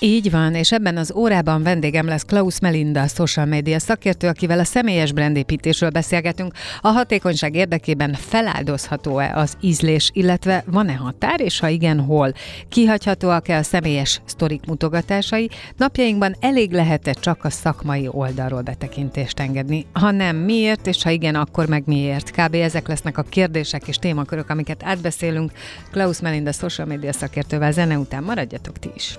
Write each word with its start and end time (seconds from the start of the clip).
Így 0.00 0.30
van, 0.30 0.54
és 0.54 0.72
ebben 0.72 0.96
az 0.96 1.12
órában 1.14 1.62
vendégem 1.62 2.06
lesz 2.06 2.22
Klaus 2.22 2.60
Melinda, 2.60 3.06
social 3.06 3.46
media 3.46 3.78
szakértő, 3.78 4.28
akivel 4.28 4.58
a 4.58 4.64
személyes 4.64 5.12
brandépítésről 5.12 5.90
beszélgetünk. 5.90 6.52
A 6.80 6.88
hatékonyság 6.88 7.54
érdekében 7.54 8.12
feláldozható-e 8.12 9.32
az 9.34 9.56
ízlés, 9.60 10.10
illetve 10.12 10.64
van-e 10.66 10.94
határ, 10.94 11.40
és 11.40 11.60
ha 11.60 11.68
igen, 11.68 12.00
hol? 12.00 12.32
Kihagyhatóak-e 12.68 13.56
a 13.56 13.62
személyes 13.62 14.20
sztorik 14.24 14.66
mutogatásai? 14.66 15.50
Napjainkban 15.76 16.36
elég 16.40 16.72
lehet-e 16.72 17.12
csak 17.12 17.44
a 17.44 17.50
szakmai 17.50 18.08
oldalról 18.10 18.62
betekintést 18.62 19.40
engedni? 19.40 19.86
Ha 19.92 20.10
nem, 20.10 20.36
miért, 20.36 20.86
és 20.86 21.02
ha 21.02 21.10
igen, 21.10 21.34
akkor 21.34 21.68
meg 21.68 21.82
miért? 21.86 22.30
Kb. 22.30 22.54
ezek 22.54 22.88
lesznek 22.88 23.18
a 23.18 23.22
kérdések 23.22 23.88
és 23.88 23.96
témakörök, 23.96 24.50
amiket 24.50 24.84
átbeszélünk. 24.84 25.52
Klaus 25.90 26.20
Melinda, 26.20 26.52
social 26.52 26.86
media 26.86 27.12
szakértővel 27.12 27.72
zene 27.72 27.98
után 27.98 28.22
maradjatok 28.22 28.78
ti 28.78 28.90
is. 28.94 29.18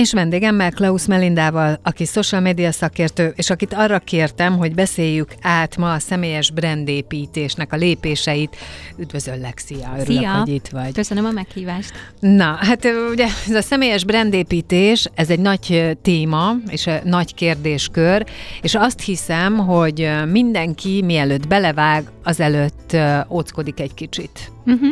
És 0.00 0.12
vendégemmel 0.12 0.70
Klaus 0.70 1.06
Melindával, 1.06 1.80
aki 1.82 2.04
social 2.04 2.40
media 2.40 2.72
szakértő, 2.72 3.32
és 3.36 3.50
akit 3.50 3.74
arra 3.74 3.98
kértem, 3.98 4.58
hogy 4.58 4.74
beszéljük 4.74 5.34
át 5.42 5.76
ma 5.76 5.92
a 5.92 5.98
személyes 5.98 6.50
brandépítésnek 6.50 7.72
a 7.72 7.76
lépéseit. 7.76 8.56
Üdvözöllek, 8.98 9.58
szia! 9.58 9.88
Örülök, 9.98 10.06
Szia. 10.06 10.30
hogy 10.30 10.48
itt 10.48 10.68
vagy. 10.68 10.92
Köszönöm 10.92 11.24
a 11.24 11.30
meghívást. 11.30 11.92
Na, 12.20 12.58
hát 12.60 12.86
ugye 13.10 13.26
ez 13.48 13.54
a 13.54 13.62
személyes 13.62 14.04
brandépítés, 14.04 15.10
ez 15.14 15.30
egy 15.30 15.40
nagy 15.40 15.96
téma, 16.02 16.52
és 16.68 16.88
nagy 17.04 17.34
kérdéskör, 17.34 18.26
és 18.62 18.74
azt 18.74 19.00
hiszem, 19.00 19.56
hogy 19.56 20.10
mindenki 20.30 21.02
mielőtt 21.04 21.48
belevág, 21.48 22.10
azelőtt 22.22 22.96
óckodik 23.30 23.80
egy 23.80 23.94
kicsit. 23.94 24.52
Uh-huh. 24.66 24.88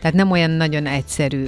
Tehát 0.00 0.16
nem 0.16 0.30
olyan 0.30 0.50
nagyon 0.50 0.86
egyszerű 0.86 1.46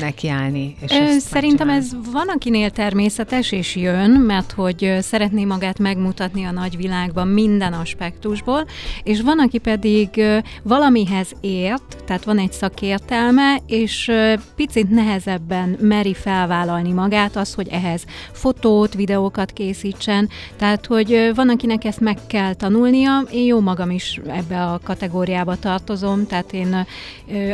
nekiállni. 0.00 0.76
És 0.80 0.90
Ö, 0.90 1.18
Szerintem 1.18 1.68
ez 1.68 1.90
van, 2.12 2.28
akinél 2.28 2.70
természetes 2.70 3.52
és 3.52 3.76
jön, 3.76 4.10
mert 4.10 4.52
hogy 4.52 4.96
szeretné 5.00 5.44
magát 5.44 5.78
megmutatni 5.78 6.44
a 6.44 6.50
nagyvilágban 6.50 7.28
minden 7.28 7.72
aspektusból, 7.72 8.66
és 9.02 9.20
van, 9.20 9.38
aki 9.38 9.58
pedig 9.58 10.22
valamihez 10.62 11.32
ért, 11.40 11.96
tehát 12.06 12.24
van 12.24 12.38
egy 12.38 12.52
szakértelme, 12.52 13.56
és 13.66 14.12
picit 14.56 14.90
nehezebben 14.90 15.76
meri 15.80 16.14
felvállalni 16.14 16.92
magát 16.92 17.36
az, 17.36 17.54
hogy 17.54 17.68
ehhez 17.68 18.04
fotót, 18.32 18.94
videókat 18.94 19.52
készítsen, 19.52 20.28
tehát 20.56 20.86
hogy 20.86 21.30
van, 21.34 21.48
akinek 21.48 21.84
ezt 21.84 22.00
meg 22.00 22.18
kell 22.26 22.54
tanulnia, 22.54 23.22
én 23.30 23.44
jó 23.44 23.60
magam 23.60 23.90
is 23.90 24.20
ebbe 24.26 24.64
a 24.64 24.80
kategóriába 24.84 25.56
tartozom, 25.56 26.26
tehát 26.26 26.52
én 26.52 26.86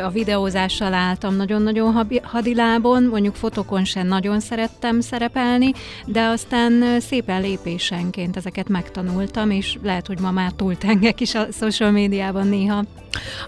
a 0.04 0.10
videózással 0.10 0.94
álltam 0.94 1.36
nagyon-nagyon 1.36 1.92
hadilábon, 2.22 3.02
mondjuk 3.02 3.34
fotokon 3.34 3.84
sem 3.84 4.06
nagyon 4.06 4.40
szerettem 4.40 5.00
szerepelni, 5.00 5.72
de 6.06 6.22
aztán 6.22 7.00
szépen 7.00 7.40
lépésenként 7.40 8.36
ezeket 8.36 8.68
megtanultam, 8.68 9.50
és 9.50 9.78
lehet, 9.82 10.06
hogy 10.06 10.20
ma 10.20 10.30
már 10.30 10.52
túltengek 10.52 11.20
is 11.20 11.34
a 11.34 11.46
social 11.52 11.90
médiában 11.90 12.46
néha. 12.46 12.84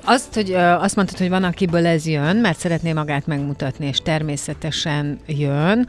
Azt, 0.04 0.34
hogy 0.34 0.52
azt 0.54 0.96
mondtad, 0.96 1.18
hogy 1.18 1.28
van, 1.28 1.44
akiből 1.44 1.86
ez 1.86 2.06
jön, 2.06 2.36
mert 2.36 2.58
szeretné 2.58 2.92
magát 2.92 3.26
megmutatni, 3.26 3.86
és 3.86 3.98
természetesen 3.98 5.18
jön, 5.26 5.86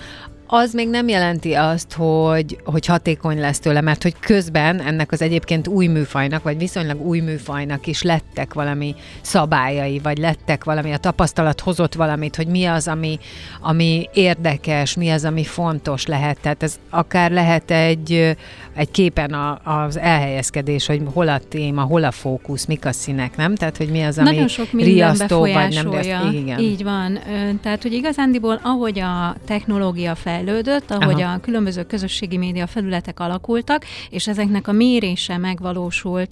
az 0.48 0.74
még 0.74 0.90
nem 0.90 1.08
jelenti 1.08 1.54
azt, 1.54 1.94
hogy, 1.94 2.58
hogy 2.64 2.86
hatékony 2.86 3.40
lesz 3.40 3.60
tőle, 3.60 3.82
mert 3.82 4.04
hogy 4.04 4.16
közben 4.20 4.82
ennek 4.82 5.12
az 5.12 5.22
egyébként 5.22 5.68
új 5.68 5.88
műfajnak, 5.88 6.44
vagy 6.44 6.58
viszonylag 6.58 7.02
új 7.02 7.20
műfajnak 7.20 7.88
is 7.88 8.02
lettek 8.02 8.54
valami 8.54 8.96
szabályai, 9.22 10.00
vagy 10.00 10.18
lettek 10.18 10.64
valami, 10.64 10.92
a 10.92 10.98
tapasztalat 10.98 11.60
hozott 11.60 11.94
valamit, 11.94 12.36
hogy 12.36 12.48
mi 12.48 12.66
az, 12.66 12.88
ami, 12.88 13.20
ami 13.62 14.10
érdekes, 14.14 14.96
mi 14.96 15.10
az, 15.10 15.26
ami 15.26 15.44
fontos 15.44 16.06
lehet. 16.06 16.40
Tehát 16.42 16.64
ez 16.64 16.80
akár 16.90 17.32
lehet 17.32 17.72
egy, 17.72 18.36
egy 18.76 18.92
képen 18.92 19.34
a, 19.34 19.60
az 19.64 19.98
elhelyezkedés, 19.98 20.86
hogy 20.86 21.02
hol 21.14 21.30
a 21.30 21.40
téma, 21.40 21.82
hol 21.82 22.04
a 22.04 22.12
fókusz, 22.12 22.66
mik 22.66 22.86
a 22.86 22.92
színek, 22.92 23.36
nem? 23.36 23.56
Tehát, 23.56 23.78
hogy 23.78 23.90
mi 23.90 24.02
az, 24.02 24.18
ami 24.18 24.30
Nagyon 24.30 24.48
sok 24.48 24.72
riasztó, 24.72 25.40
vagy 25.40 25.74
nem 25.74 25.90
riasztó. 25.90 26.32
Igen. 26.32 26.60
Így 26.60 26.84
van. 26.84 27.20
Tehát, 27.62 27.82
hogy 27.82 27.94
igazándiból, 27.94 28.60
ahogy 28.64 29.00
a 29.00 29.36
technológia 29.46 30.16
fejlődött, 30.34 30.92
ahogy 30.92 31.22
Aha. 31.22 31.34
a 31.34 31.40
különböző 31.40 31.84
közösségi 31.84 32.38
média 32.38 32.68
felületek 32.68 33.20
alakultak, 33.20 33.86
és 34.10 34.28
ezeknek 34.28 34.68
a 34.68 34.72
mérése 34.72 35.38
megvalósult, 35.38 36.32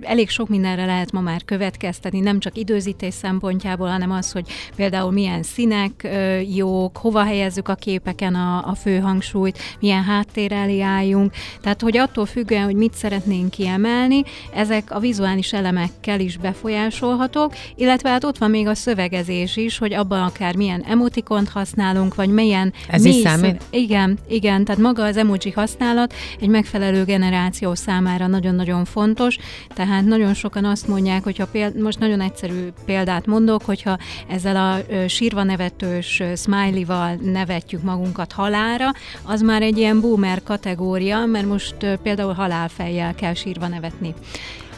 elég 0.00 0.28
sok 0.28 0.48
mindenre 0.48 0.84
lehet 0.84 1.12
ma 1.12 1.20
már 1.20 1.44
következtetni, 1.44 2.20
nem 2.20 2.38
csak 2.38 2.56
időzítés 2.56 3.14
szempontjából, 3.14 3.88
hanem 3.88 4.10
az, 4.10 4.32
hogy 4.32 4.46
például 4.76 5.12
milyen 5.12 5.42
színek 5.42 6.08
jók, 6.54 6.96
hova 6.96 7.24
helyezzük 7.24 7.68
a 7.68 7.74
képeken 7.74 8.34
a, 8.34 8.66
a 8.66 8.74
fő 8.74 8.98
hangsúlyt, 8.98 9.58
milyen 9.80 10.02
háttér 10.02 10.52
elé 10.52 10.80
álljunk. 10.80 11.32
Tehát, 11.60 11.80
hogy 11.80 11.96
attól 11.96 12.26
függően, 12.26 12.64
hogy 12.64 12.76
mit 12.76 12.94
szeretnénk 12.94 13.50
kiemelni, 13.50 14.22
ezek 14.54 14.90
a 14.90 14.98
vizuális 14.98 15.52
elemekkel 15.52 16.20
is 16.20 16.36
befolyásolhatók, 16.36 17.54
illetve 17.76 18.08
hát 18.08 18.24
ott 18.24 18.38
van 18.38 18.50
még 18.50 18.66
a 18.66 18.74
szövegezés 18.74 19.56
is, 19.56 19.78
hogy 19.78 19.92
abban 19.92 20.22
akár 20.22 20.56
milyen 20.56 20.84
emotikont 20.88 21.48
használunk, 21.48 22.14
vagy 22.14 22.28
milyen 22.28 22.72
Ez 22.88 23.01
is 23.04 23.12
mély 23.14 23.22
számít? 23.22 23.62
Igen, 23.70 24.18
igen, 24.28 24.64
tehát 24.64 24.80
maga 24.80 25.04
az 25.04 25.16
emoji 25.16 25.50
használat 25.54 26.14
egy 26.40 26.48
megfelelő 26.48 27.04
generáció 27.04 27.74
számára 27.74 28.26
nagyon-nagyon 28.26 28.84
fontos, 28.84 29.38
tehát 29.74 30.04
nagyon 30.04 30.34
sokan 30.34 30.64
azt 30.64 30.88
mondják, 30.88 31.24
hogyha 31.24 31.46
péld, 31.46 31.80
most 31.80 31.98
nagyon 31.98 32.20
egyszerű 32.20 32.68
példát 32.84 33.26
mondok, 33.26 33.62
hogyha 33.64 33.98
ezzel 34.28 34.56
a 34.56 34.78
sírva 35.08 35.42
nevetős 35.42 36.22
smiley-val 36.36 37.14
nevetjük 37.22 37.82
magunkat 37.82 38.32
halára, 38.32 38.92
az 39.22 39.40
már 39.40 39.62
egy 39.62 39.78
ilyen 39.78 40.00
boomer 40.00 40.42
kategória, 40.42 41.24
mert 41.26 41.46
most 41.46 41.74
például 42.02 42.32
halálfejjel 42.32 43.14
kell 43.14 43.34
sírva 43.34 43.68
nevetni. 43.68 44.14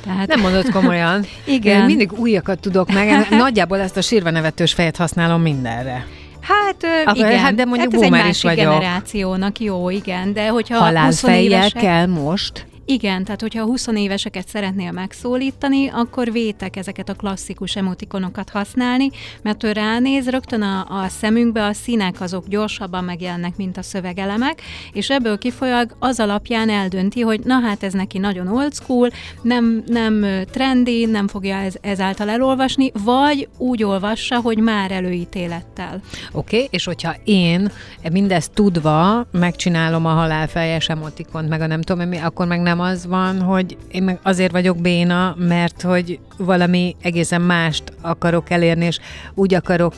Tehát, 0.05 0.27
Nem 0.27 0.41
mondod 0.41 0.71
komolyan. 0.71 1.25
Igen. 1.45 1.81
Én 1.81 1.85
mindig 1.85 2.13
újakat 2.13 2.61
tudok 2.61 2.93
meg. 2.93 3.27
Nagyjából 3.31 3.81
ezt 3.81 3.97
a 3.97 4.01
sírva 4.01 4.31
nevetős 4.31 4.73
fejet 4.73 4.97
használom 4.97 5.43
mindenre. 5.43 6.07
Hát 6.47 6.77
Akkor- 7.05 7.17
igen, 7.17 7.39
hát 7.39 7.55
de 7.55 7.65
mondjuk 7.65 7.93
hát 7.93 8.01
ez 8.03 8.07
egy 8.07 8.11
másik 8.11 8.43
vagyok. 8.43 8.73
generációnak 8.73 9.59
jó, 9.61 9.91
igen, 9.91 10.33
de 10.33 10.49
hogyha 10.49 10.75
20 10.75 10.85
Halálfejjel 10.85 11.61
évesek- 11.61 11.83
kell 11.83 12.07
most. 12.07 12.67
Igen, 12.87 13.25
tehát 13.25 13.41
hogyha 13.41 13.65
20 13.65 13.87
éveseket 13.87 14.49
szeretnél 14.49 14.93
megszólítani, 14.93 15.89
akkor 15.89 16.33
vétek 16.33 16.77
ezeket 16.77 17.09
a 17.09 17.15
klasszikus 17.15 17.77
emotikonokat 17.77 18.51
használni, 18.51 19.11
mert 19.43 19.65
ő 19.65 19.73
ránéz, 19.73 20.29
rögtön 20.29 20.63
a, 20.63 21.03
a 21.03 21.09
szemünkbe 21.09 21.65
a 21.65 21.73
színek 21.73 22.21
azok 22.21 22.49
gyorsabban 22.49 23.05
megjelennek, 23.05 23.57
mint 23.57 23.77
a 23.77 23.83
szövegelemek, 23.83 24.63
és 24.93 25.11
ebből 25.11 25.39
kifolyag 25.39 25.97
az 25.99 26.21
alapján 26.21 26.71
eldönti, 26.71 27.21
hogy 27.21 27.41
na 27.45 27.61
hát 27.61 27.83
ez 27.83 27.93
neki 27.93 28.19
nagyon 28.19 28.49
old 28.49 28.75
school, 28.75 29.11
nem, 29.43 29.83
nem 29.87 30.27
trendi, 30.51 31.05
nem 31.05 31.29
fogja 31.29 31.57
ez, 31.57 31.75
ezáltal 31.81 32.29
elolvasni, 32.29 32.93
vagy 33.05 33.49
úgy 33.59 33.83
olvassa, 33.83 34.41
hogy 34.41 34.59
már 34.59 34.91
előítélettel. 34.91 36.01
Oké, 36.33 36.57
okay, 36.57 36.69
és 36.71 36.85
hogyha 36.85 37.15
én 37.25 37.71
mindezt 38.11 38.53
tudva 38.53 39.27
megcsinálom 39.31 40.07
a 40.07 40.13
halálfejes 40.13 40.89
emotikont, 40.89 41.49
meg 41.49 41.61
a 41.61 41.67
nem 41.67 41.83
tudom 41.83 42.09
mi, 42.09 42.19
akkor 42.19 42.47
meg 42.47 42.61
nem 42.61 42.74
az 42.81 43.07
van, 43.07 43.41
hogy 43.41 43.77
én 43.91 44.03
meg 44.03 44.19
azért 44.23 44.53
vagyok 44.53 44.81
béna, 44.81 45.35
mert 45.39 45.83
hogy 45.83 46.19
valami 46.37 46.97
egészen 47.03 47.41
mást 47.41 47.93
akarok 48.01 48.51
elérni, 48.51 48.85
és 48.85 48.99
úgy 49.35 49.55
akarok 49.55 49.95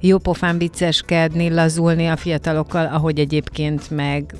jópofán 0.00 0.58
vicceskedni, 0.58 1.50
lazulni 1.50 2.06
a 2.06 2.16
fiatalokkal, 2.16 2.86
ahogy 2.86 3.18
egyébként 3.18 3.90
meg 3.90 4.34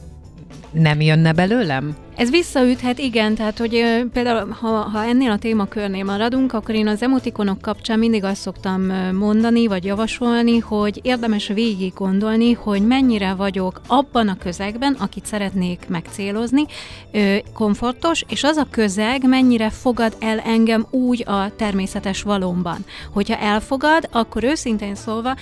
nem 0.72 1.00
jönne 1.00 1.32
belőlem? 1.32 1.96
Ez 2.18 2.30
visszaüthet, 2.30 2.98
igen, 2.98 3.34
tehát 3.34 3.58
hogy 3.58 4.04
például 4.12 4.56
ha, 4.60 4.68
ha 4.68 5.04
ennél 5.04 5.30
a 5.30 5.38
témakörnél 5.38 6.04
maradunk, 6.04 6.52
akkor 6.52 6.74
én 6.74 6.88
az 6.88 7.02
emotikonok 7.02 7.60
kapcsán 7.60 7.98
mindig 7.98 8.24
azt 8.24 8.40
szoktam 8.40 8.82
mondani, 9.12 9.66
vagy 9.66 9.84
javasolni, 9.84 10.58
hogy 10.58 11.00
érdemes 11.02 11.48
végig 11.48 11.92
gondolni, 11.94 12.52
hogy 12.52 12.86
mennyire 12.86 13.34
vagyok 13.34 13.80
abban 13.86 14.28
a 14.28 14.38
közegben, 14.38 14.96
akit 14.98 15.26
szeretnék 15.26 15.88
megcélozni, 15.88 16.66
komfortos, 17.54 18.24
és 18.28 18.44
az 18.44 18.56
a 18.56 18.66
közeg 18.70 19.28
mennyire 19.28 19.70
fogad 19.70 20.16
el 20.20 20.38
engem 20.38 20.86
úgy 20.90 21.24
a 21.26 21.56
természetes 21.56 22.22
valomban. 22.22 22.84
Hogyha 23.12 23.36
elfogad, 23.36 24.08
akkor 24.12 24.44
őszintén 24.44 24.94
szólva 24.94 25.34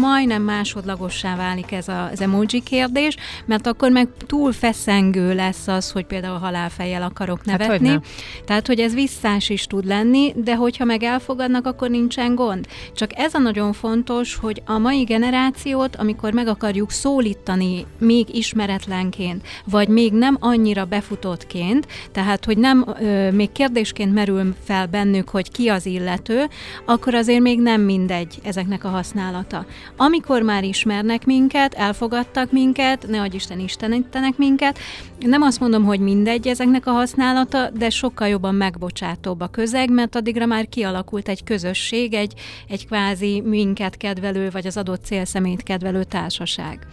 majdnem 0.00 0.42
másodlagossá 0.42 1.36
válik 1.36 1.72
ez 1.72 1.88
az 1.88 2.20
emoji 2.20 2.62
kérdés, 2.64 3.16
mert 3.46 3.66
akkor 3.66 3.90
meg 3.90 4.08
túl 4.26 4.52
feszengő 4.52 5.34
lesz 5.34 5.68
az, 5.68 5.90
hogy 5.90 5.99
hogy 6.00 6.08
például 6.08 6.38
halálfejjel 6.38 7.02
akarok 7.02 7.44
nevetni. 7.44 7.88
Hát, 7.88 7.96
hogy 7.96 8.44
Tehát, 8.44 8.66
hogy 8.66 8.80
ez 8.80 8.94
visszás 8.94 9.48
is 9.48 9.64
tud 9.66 9.86
lenni, 9.86 10.32
de 10.36 10.56
hogyha 10.56 10.84
meg 10.84 11.02
elfogadnak, 11.02 11.66
akkor 11.66 11.90
nincsen 11.90 12.34
gond. 12.34 12.66
Csak 12.94 13.10
ez 13.14 13.34
a 13.34 13.38
nagyon 13.38 13.72
fontos, 13.72 14.34
hogy 14.34 14.62
a 14.66 14.78
mai 14.78 15.02
generációt, 15.02 15.96
amikor 15.96 16.32
meg 16.32 16.46
akarjuk 16.48 16.90
szólítani 16.90 17.86
még 17.98 18.34
ismeretlenként, 18.34 19.46
vagy 19.64 19.88
még 19.88 20.12
nem 20.12 20.36
annyira 20.40 20.84
befutottként, 20.84 21.86
tehát, 22.12 22.44
hogy 22.44 22.58
nem 22.58 22.84
ö, 23.00 23.30
még 23.30 23.52
kérdésként 23.52 24.14
merül 24.14 24.54
fel 24.64 24.86
bennük, 24.86 25.28
hogy 25.28 25.50
ki 25.50 25.68
az 25.68 25.86
illető, 25.86 26.44
akkor 26.84 27.14
azért 27.14 27.40
még 27.40 27.60
nem 27.60 27.80
mindegy 27.80 28.38
ezeknek 28.42 28.84
a 28.84 28.88
használata. 28.88 29.66
Amikor 29.96 30.42
már 30.42 30.64
ismernek 30.64 31.26
minket, 31.26 31.74
elfogadtak 31.74 32.52
minket, 32.52 33.06
ne 33.08 33.20
adj 33.20 33.36
Isten 33.36 33.58
istenítenek 33.58 34.36
minket, 34.36 34.78
nem 35.18 35.42
azt 35.42 35.60
mondom, 35.60 35.84
hogy 35.90 36.00
mindegy 36.00 36.48
ezeknek 36.48 36.86
a 36.86 36.90
használata, 36.90 37.70
de 37.70 37.90
sokkal 37.90 38.28
jobban 38.28 38.54
megbocsátóbb 38.54 39.40
a 39.40 39.46
közeg, 39.46 39.90
mert 39.90 40.16
addigra 40.16 40.46
már 40.46 40.68
kialakult 40.68 41.28
egy 41.28 41.44
közösség, 41.44 42.14
egy, 42.14 42.34
egy 42.68 42.86
kvázi 42.86 43.40
minket 43.40 43.96
kedvelő, 43.96 44.50
vagy 44.50 44.66
az 44.66 44.76
adott 44.76 45.04
célszemét 45.04 45.62
kedvelő 45.62 46.04
társaság. 46.04 46.86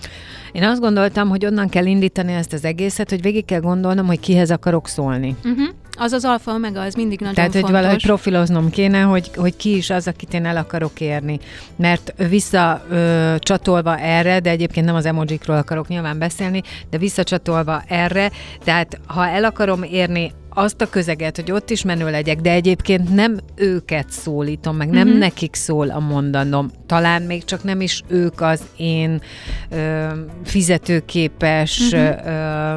Én 0.52 0.64
azt 0.64 0.82
gondoltam, 0.82 1.30
hogy 1.30 1.46
onnan 1.46 1.70
kell 1.70 1.86
indítani 1.86 2.34
ezt 2.34 2.54
az 2.54 2.66
egészet, 2.66 3.10
hogy 3.10 3.22
végig 3.22 3.46
kell 3.46 3.60
gondolnom, 3.60 4.06
hogy 4.06 4.20
kihez 4.20 4.52
akarok 4.52 4.88
szólni. 4.88 5.36
Uh-huh. 5.44 5.68
Az 5.98 6.12
az 6.12 6.26
alfa 6.26 6.58
meg 6.58 6.76
az 6.76 6.94
mindig 6.94 7.20
nagyon 7.20 7.36
Tehát, 7.36 7.52
fontos. 7.52 7.70
hogy 7.72 7.80
valahogy 7.80 8.04
profiloznom 8.04 8.70
kéne, 8.70 9.02
hogy, 9.02 9.32
hogy 9.36 9.56
ki 9.56 9.76
is 9.76 9.90
az, 9.90 10.08
akit 10.08 10.34
én 10.34 10.46
el 10.46 10.58
akarok 10.58 11.02
érni. 11.02 11.40
Mert 11.76 12.14
visszacsatolva 12.30 13.98
erre, 13.98 14.40
de 14.40 14.50
egyébként 14.50 14.86
nem 14.86 14.96
az 14.96 15.06
emojikról 15.06 15.58
akarok 15.58 15.88
nyilván 15.88 16.18
beszélni, 16.18 16.62
de 16.90 16.98
visszacsatolva 16.98 17.84
erre, 17.88 18.32
tehát 18.64 19.00
ha 19.06 19.28
el 19.28 19.44
akarom 19.44 19.84
érni 19.84 20.32
azt 20.58 20.82
a 20.82 20.90
közeget, 20.90 21.36
hogy 21.36 21.52
ott 21.52 21.70
is 21.70 21.84
menő 21.84 22.10
legyek, 22.10 22.42
de 22.42 22.52
egyébként 22.52 23.14
nem 23.14 23.40
őket 23.56 24.10
szólítom, 24.10 24.76
meg 24.76 24.90
nem 24.90 25.06
uh-huh. 25.06 25.20
nekik 25.20 25.56
szól 25.56 25.90
a 25.90 26.00
mondanom. 26.00 26.72
Talán 26.86 27.22
még 27.22 27.46
csak 27.46 27.64
nem 27.64 27.82
is 27.82 28.04
ők 28.08 28.42
az 28.42 28.62
én 28.78 29.22
ö, 29.70 30.08
fizetőképes 30.44 31.80
uh-huh. 31.80 32.26
ö, 32.26 32.76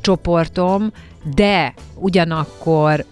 csoportom, 0.00 0.92
de 1.34 1.74
ugyanakkor 1.94 3.04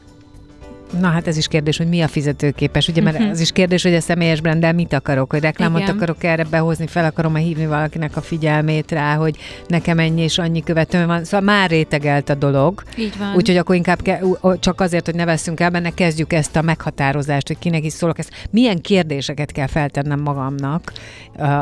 Na 1.01 1.09
hát 1.09 1.27
ez 1.27 1.37
is 1.37 1.49
kérdés, 1.49 1.77
hogy 1.77 1.89
mi 1.89 2.01
a 2.01 2.09
fizetőképes, 2.09 2.89
ugye, 2.89 3.03
mert 3.03 3.17
uh-huh. 3.17 3.31
az 3.31 3.41
is 3.41 3.53
kérdés, 3.53 3.83
hogy 3.83 3.95
a 3.95 4.01
személyes 4.01 4.41
brandel 4.41 4.73
mit 4.73 4.93
akarok, 4.93 5.31
hogy 5.31 5.41
reklámot 5.41 5.81
Igen. 5.81 5.95
akarok 5.95 6.25
erre 6.25 6.45
behozni, 6.45 6.87
fel 6.87 7.05
akarom-e 7.05 7.39
hívni 7.39 7.67
valakinek 7.67 8.17
a 8.17 8.21
figyelmét 8.21 8.91
rá, 8.91 9.15
hogy 9.15 9.37
nekem 9.67 9.99
ennyi 9.99 10.23
és 10.23 10.39
annyi 10.39 10.63
követőm 10.63 11.07
van. 11.07 11.25
Szóval 11.25 11.41
már 11.41 11.71
rétegelt 11.71 12.29
a 12.29 12.35
dolog. 12.35 12.83
Így 12.99 13.19
van. 13.19 13.35
Úgyhogy 13.35 13.57
akkor 13.57 13.75
inkább 13.75 14.03
ke- 14.03 14.23
csak 14.61 14.81
azért, 14.81 15.05
hogy 15.05 15.15
ne 15.15 15.25
veszünk 15.25 15.61
el 15.61 15.71
benne, 15.71 15.91
kezdjük 15.91 16.33
ezt 16.33 16.57
a 16.57 16.63
meghatározást, 16.63 17.47
hogy 17.47 17.59
kinek 17.59 17.85
is 17.85 17.93
szólok. 17.93 18.19
Ezt. 18.19 18.31
Milyen 18.51 18.81
kérdéseket 18.81 19.53
kell 19.53 19.67
feltennem 19.67 20.21
magamnak, 20.21 20.93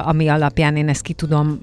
ami 0.02 0.28
alapján 0.28 0.76
én 0.76 0.88
ezt 0.88 1.02
ki 1.02 1.12
tudom 1.12 1.60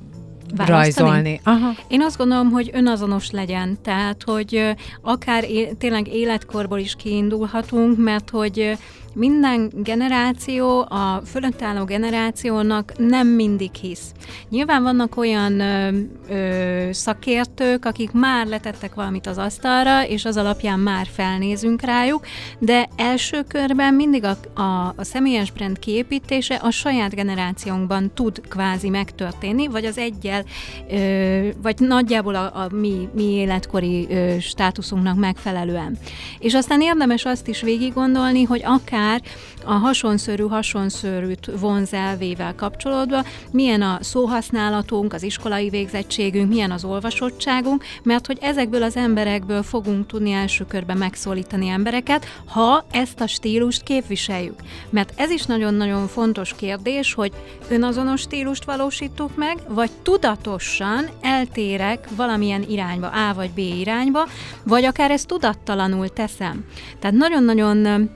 Választani? 0.56 1.10
rajzolni. 1.10 1.42
Aha. 1.44 1.72
Én 1.88 2.02
azt 2.02 2.18
gondolom, 2.18 2.50
hogy 2.50 2.70
önazonos 2.74 3.32
legyen, 3.32 3.78
tehát, 3.82 4.24
hogy 4.24 4.76
akár 5.02 5.44
é- 5.44 5.78
tényleg 5.78 6.08
életkorból 6.08 6.80
is 6.80 6.96
kiindulhatunk, 6.96 7.98
mert 7.98 8.30
hogy 8.30 8.78
minden 9.14 9.72
generáció, 9.76 10.80
a 10.80 11.22
fölött 11.26 11.62
álló 11.62 11.84
generációnak 11.84 12.94
nem 12.98 13.28
mindig 13.28 13.74
hisz. 13.74 14.12
Nyilván 14.50 14.84
vannak 14.84 15.18
olyan 15.18 15.60
ö, 15.60 15.90
ö, 16.30 16.90
szakértők, 16.92 17.86
akik 17.86 18.12
már 18.12 18.48
letettek 18.48 18.94
valamit 18.94 19.28
az 19.28 19.38
asztalra, 19.38 20.08
és 20.08 20.26
az 20.26 20.38
alapján 20.38 20.80
már 20.80 21.08
felnézünk 21.12 21.82
rájuk, 21.82 22.26
de 22.60 22.90
első 22.96 23.44
körben 23.48 23.94
mindig 23.94 24.24
a, 24.24 24.62
a, 24.62 24.94
a 24.96 25.04
személyes 25.04 25.52
brand 25.52 25.80
kiépítése 25.80 26.56
a 26.56 26.72
saját 26.72 27.16
generációnkban 27.16 28.12
tud 28.14 28.42
kvázi 28.50 28.90
megtörténni, 28.90 29.68
vagy 29.68 29.86
az 29.86 29.98
egyel, 29.98 30.44
ö, 30.92 31.48
vagy 31.62 31.80
nagyjából 31.80 32.36
a, 32.36 32.44
a 32.44 32.68
mi, 32.72 33.10
mi 33.14 33.24
életkori 33.24 34.08
ö, 34.10 34.36
státuszunknak 34.40 35.16
megfelelően. 35.16 35.98
És 36.40 36.54
aztán 36.54 36.82
érdemes 36.82 37.26
azt 37.26 37.48
is 37.48 37.62
végig 37.62 37.94
gondolni, 37.94 38.44
hogy 38.44 38.62
akár 38.66 39.00
akár 39.02 39.22
a 39.66 39.74
hasonszörű 39.74 40.44
hasonszörűt 40.44 41.52
vonzelvével 41.60 42.56
kapcsolódva, 42.56 43.24
milyen 43.52 43.82
a 43.82 43.98
szóhasználatunk, 44.02 45.14
az 45.14 45.24
iskolai 45.24 45.70
végzettségünk, 45.70 46.50
milyen 46.50 46.72
az 46.72 46.84
olvasottságunk, 46.84 47.84
mert 48.04 48.26
hogy 48.26 48.38
ezekből 48.42 48.84
az 48.84 48.96
emberekből 48.96 49.64
fogunk 49.64 50.08
tudni 50.08 50.32
első 50.32 50.66
körben 50.66 50.98
megszólítani 50.98 51.68
embereket, 51.68 52.26
ha 52.46 52.86
ezt 52.92 53.22
a 53.22 53.28
stílust 53.28 53.84
képviseljük. 53.84 54.60
Mert 54.90 55.14
ez 55.16 55.30
is 55.30 55.46
nagyon-nagyon 55.46 56.08
fontos 56.08 56.54
kérdés, 56.56 57.14
hogy 57.14 57.32
önazonos 57.70 58.22
stílust 58.22 58.66
valósítuk 58.66 59.36
meg, 59.36 59.58
vagy 59.68 59.92
tudatosan 60.02 61.10
eltérek 61.22 62.08
valamilyen 62.16 62.66
irányba, 62.70 63.08
A 63.08 63.34
vagy 63.34 63.52
B 63.52 63.58
irányba, 63.58 64.28
vagy 64.64 64.86
akár 64.86 65.12
ezt 65.12 65.28
tudattalanul 65.28 66.10
teszem. 66.10 66.66
Tehát 67.00 67.18
nagyon-nagyon 67.18 68.10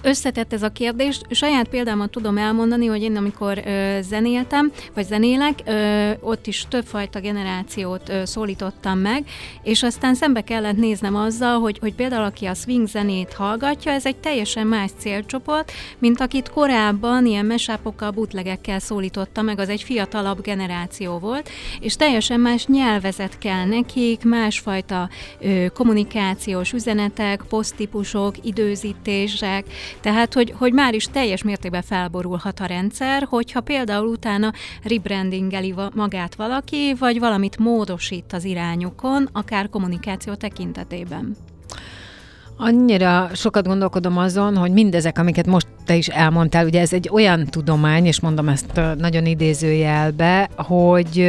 Összetett 0.00 0.52
ez 0.52 0.62
a 0.62 0.68
kérdés. 0.68 1.20
Saját 1.30 1.68
példámat 1.68 2.10
tudom 2.10 2.38
elmondani, 2.38 2.86
hogy 2.86 3.02
én 3.02 3.16
amikor 3.16 3.62
ö, 3.66 3.98
zenéltem, 4.00 4.72
vagy 4.94 5.04
zenélek, 5.04 5.58
ö, 5.64 6.10
ott 6.20 6.46
is 6.46 6.66
többfajta 6.68 7.20
generációt 7.20 8.08
ö, 8.08 8.24
szólítottam 8.24 8.98
meg, 8.98 9.24
és 9.62 9.82
aztán 9.82 10.14
szembe 10.14 10.40
kellett 10.40 10.76
néznem 10.76 11.16
azzal, 11.16 11.58
hogy, 11.58 11.78
hogy 11.78 11.94
például 11.94 12.24
aki 12.24 12.46
a 12.46 12.54
swing 12.54 12.88
zenét 12.88 13.32
hallgatja, 13.32 13.92
ez 13.92 14.06
egy 14.06 14.16
teljesen 14.16 14.66
más 14.66 14.90
célcsoport, 14.98 15.72
mint 15.98 16.20
akit 16.20 16.50
korábban 16.50 17.26
ilyen 17.26 17.46
mesápokkal, 17.46 18.10
butlegekkel 18.10 18.78
szólította 18.78 19.42
meg, 19.42 19.58
az 19.58 19.68
egy 19.68 19.82
fiatalabb 19.82 20.42
generáció 20.42 21.18
volt, 21.18 21.50
és 21.80 21.96
teljesen 21.96 22.40
más 22.40 22.66
nyelvezet 22.66 23.38
kell 23.38 23.64
nekik, 23.64 24.24
másfajta 24.24 25.08
ö, 25.40 25.66
kommunikációs 25.74 26.72
üzenetek, 26.72 27.42
poszttípusok, 27.48 28.34
időzítések, 28.42 29.64
tehát, 30.00 30.34
hogy, 30.34 30.54
hogy 30.58 30.72
már 30.72 30.94
is 30.94 31.04
teljes 31.04 31.42
mértékben 31.42 31.82
felborulhat 31.82 32.60
a 32.60 32.66
rendszer, 32.66 33.26
hogyha 33.28 33.60
például 33.60 34.06
utána 34.06 34.52
rebrandingeli 34.82 35.74
magát 35.94 36.34
valaki, 36.34 36.94
vagy 36.98 37.18
valamit 37.18 37.58
módosít 37.58 38.32
az 38.32 38.44
irányukon, 38.44 39.28
akár 39.32 39.68
kommunikáció 39.68 40.34
tekintetében. 40.34 41.36
Annyira 42.56 43.30
sokat 43.34 43.66
gondolkodom 43.66 44.18
azon, 44.18 44.56
hogy 44.56 44.72
mindezek, 44.72 45.18
amiket 45.18 45.46
most 45.46 45.66
te 45.84 45.96
is 45.96 46.08
elmondtál, 46.08 46.66
ugye 46.66 46.80
ez 46.80 46.92
egy 46.92 47.08
olyan 47.12 47.44
tudomány, 47.44 48.06
és 48.06 48.20
mondom 48.20 48.48
ezt 48.48 48.80
nagyon 48.98 49.26
idézőjelbe, 49.26 50.50
hogy 50.56 51.20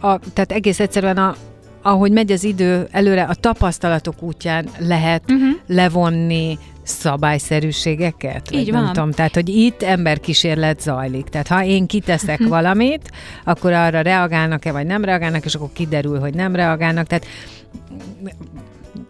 a, 0.00 0.18
tehát 0.32 0.52
egész 0.52 0.80
egyszerűen 0.80 1.16
a 1.16 1.34
ahogy 1.82 2.12
megy 2.12 2.32
az 2.32 2.44
idő 2.44 2.88
előre, 2.90 3.22
a 3.22 3.34
tapasztalatok 3.34 4.22
útján 4.22 4.68
lehet 4.78 5.22
uh-huh. 5.30 5.48
levonni 5.66 6.58
szabályszerűségeket? 6.88 8.50
Így 8.50 8.70
van. 8.70 8.82
van. 8.82 8.92
tudom, 8.92 9.12
tehát, 9.12 9.34
hogy 9.34 9.48
itt 9.48 9.82
emberkísérlet 9.82 10.80
zajlik. 10.80 11.28
Tehát, 11.28 11.48
ha 11.48 11.64
én 11.64 11.86
kiteszek 11.86 12.46
valamit, 12.46 13.10
akkor 13.44 13.72
arra 13.72 14.00
reagálnak-e, 14.00 14.72
vagy 14.72 14.86
nem 14.86 15.04
reagálnak, 15.04 15.44
és 15.44 15.54
akkor 15.54 15.68
kiderül, 15.72 16.20
hogy 16.20 16.34
nem 16.34 16.54
reagálnak. 16.54 17.06
Tehát 17.06 17.26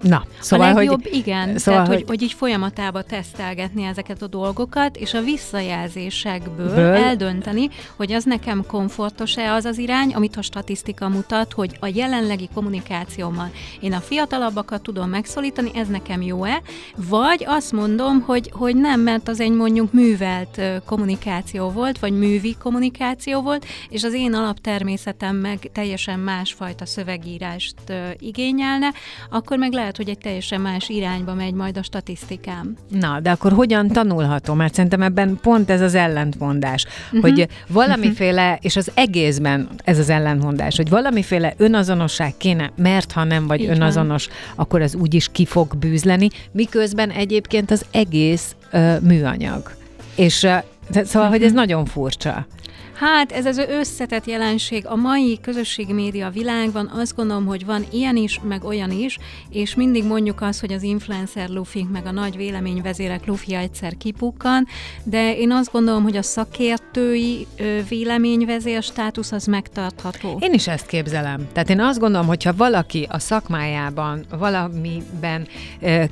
Na, 0.00 0.25
szóval, 0.40 0.71
a 0.71 0.75
legjobb, 0.75 1.02
hogy, 1.02 1.14
igen, 1.14 1.45
szóval, 1.45 1.59
szóval, 1.59 1.85
tehát, 1.85 1.99
hogy, 1.99 2.04
hogy- 2.09 2.23
így 2.23 2.33
folyamatába 2.33 3.02
tesztelgetni 3.02 3.83
ezeket 3.83 4.23
a 4.23 4.26
dolgokat, 4.26 4.97
és 4.97 5.14
a 5.14 5.21
visszajelzésekből 5.21 6.75
Ből? 6.75 6.95
eldönteni, 6.95 7.68
hogy 7.97 8.12
az 8.12 8.25
nekem 8.25 8.64
komfortos-e 8.66 9.52
az 9.52 9.64
az 9.64 9.78
irány, 9.78 10.14
amit 10.14 10.37
a 10.37 10.42
statisztika 10.42 11.09
mutat, 11.09 11.52
hogy 11.52 11.76
a 11.80 11.87
jelenlegi 11.95 12.49
kommunikációmmal 12.54 13.50
én 13.80 13.92
a 13.92 14.00
fiatalabbakat 14.00 14.83
tudom 14.83 15.09
megszólítani, 15.09 15.71
ez 15.75 15.87
nekem 15.88 16.23
jó-e, 16.23 16.62
vagy 16.97 17.45
azt 17.47 17.73
mondom, 17.73 18.21
hogy, 18.21 18.50
hogy 18.54 18.76
nem, 18.76 19.00
mert 19.00 19.28
az 19.28 19.40
egy 19.40 19.52
mondjuk 19.52 19.92
művelt 19.92 20.61
kommunikáció 20.85 21.71
volt, 21.71 21.99
vagy 21.99 22.12
művi 22.12 22.57
kommunikáció 22.62 23.40
volt, 23.40 23.66
és 23.88 24.04
az 24.04 24.12
én 24.14 24.35
alaptermészetem 24.35 25.37
meg 25.37 25.71
teljesen 25.73 26.18
másfajta 26.18 26.87
szövegírást 26.87 27.75
igényelne, 28.18 28.92
akkor 29.30 29.59
meg 29.59 29.73
lehet, 29.78 29.97
hogy 29.97 30.08
egy 30.08 30.18
teljesen 30.18 30.61
más 30.61 30.88
irányba 30.88 31.35
megy 31.35 31.54
majd 31.54 31.76
a 31.76 31.82
statisztikám. 31.82 32.76
Na, 32.90 33.20
de 33.20 33.30
akkor 33.30 33.52
hogyan 33.52 33.88
tanulható? 33.88 34.54
Mert 34.54 34.75
szerintem 34.75 35.02
ebben 35.02 35.38
pont 35.42 35.70
ez 35.70 35.80
az 35.80 35.94
ellentmondás, 35.94 36.87
uh-huh. 37.06 37.20
hogy 37.20 37.49
valamiféle, 37.68 38.58
és 38.62 38.76
az 38.76 38.90
egészben 38.94 39.68
ez 39.85 39.99
az 39.99 40.08
ellentmondás, 40.11 40.76
hogy 40.76 40.88
valamiféle 40.88 41.54
önazonosság 41.56 42.37
kéne, 42.37 42.70
mert 42.76 43.12
ha 43.12 43.25
nem 43.25 43.47
vagy 43.47 43.61
Így 43.61 43.68
önazonos, 43.68 44.28
akkor 44.54 44.80
az 44.80 44.94
úgyis 44.94 45.28
ki 45.32 45.44
fog 45.47 45.76
bűzleni, 45.76 46.28
miközben 46.52 47.11
egyébként 47.11 47.70
az 47.70 47.85
egész 47.90 48.56
ö, 48.70 48.94
műanyag. 49.00 49.73
És 50.16 50.42
ö, 50.42 50.56
szóval, 51.04 51.28
hogy 51.28 51.42
ez 51.42 51.50
Mhm. 51.50 51.58
nagyon 51.58 51.85
furcsa. 51.85 52.47
Hát 53.00 53.32
ez 53.32 53.46
az 53.46 53.58
összetett 53.58 54.26
jelenség 54.26 54.86
a 54.86 54.96
mai 54.96 55.38
közösségi 55.42 55.92
média 55.92 56.30
világban, 56.30 56.90
azt 56.94 57.16
gondolom, 57.16 57.46
hogy 57.46 57.64
van 57.64 57.84
ilyen 57.92 58.16
is, 58.16 58.40
meg 58.48 58.64
olyan 58.64 58.90
is, 58.90 59.18
és 59.50 59.74
mindig 59.74 60.04
mondjuk 60.04 60.40
azt, 60.40 60.60
hogy 60.60 60.72
az 60.72 60.82
influencer 60.82 61.48
lufink, 61.48 61.90
meg 61.90 62.06
a 62.06 62.10
nagy 62.10 62.36
véleményvezérek 62.36 63.26
lufia 63.26 63.58
egyszer 63.58 63.96
kipukkan, 63.96 64.66
de 65.02 65.36
én 65.36 65.52
azt 65.52 65.72
gondolom, 65.72 66.02
hogy 66.02 66.16
a 66.16 66.22
szakértői 66.22 67.46
véleményvezér 67.88 68.82
státusz 68.82 69.32
az 69.32 69.44
megtartható. 69.44 70.38
Én 70.40 70.52
is 70.52 70.68
ezt 70.68 70.86
képzelem. 70.86 71.48
Tehát 71.52 71.70
én 71.70 71.80
azt 71.80 71.98
gondolom, 71.98 72.26
hogyha 72.26 72.52
valaki 72.56 73.06
a 73.10 73.18
szakmájában, 73.18 74.24
valamiben 74.38 75.46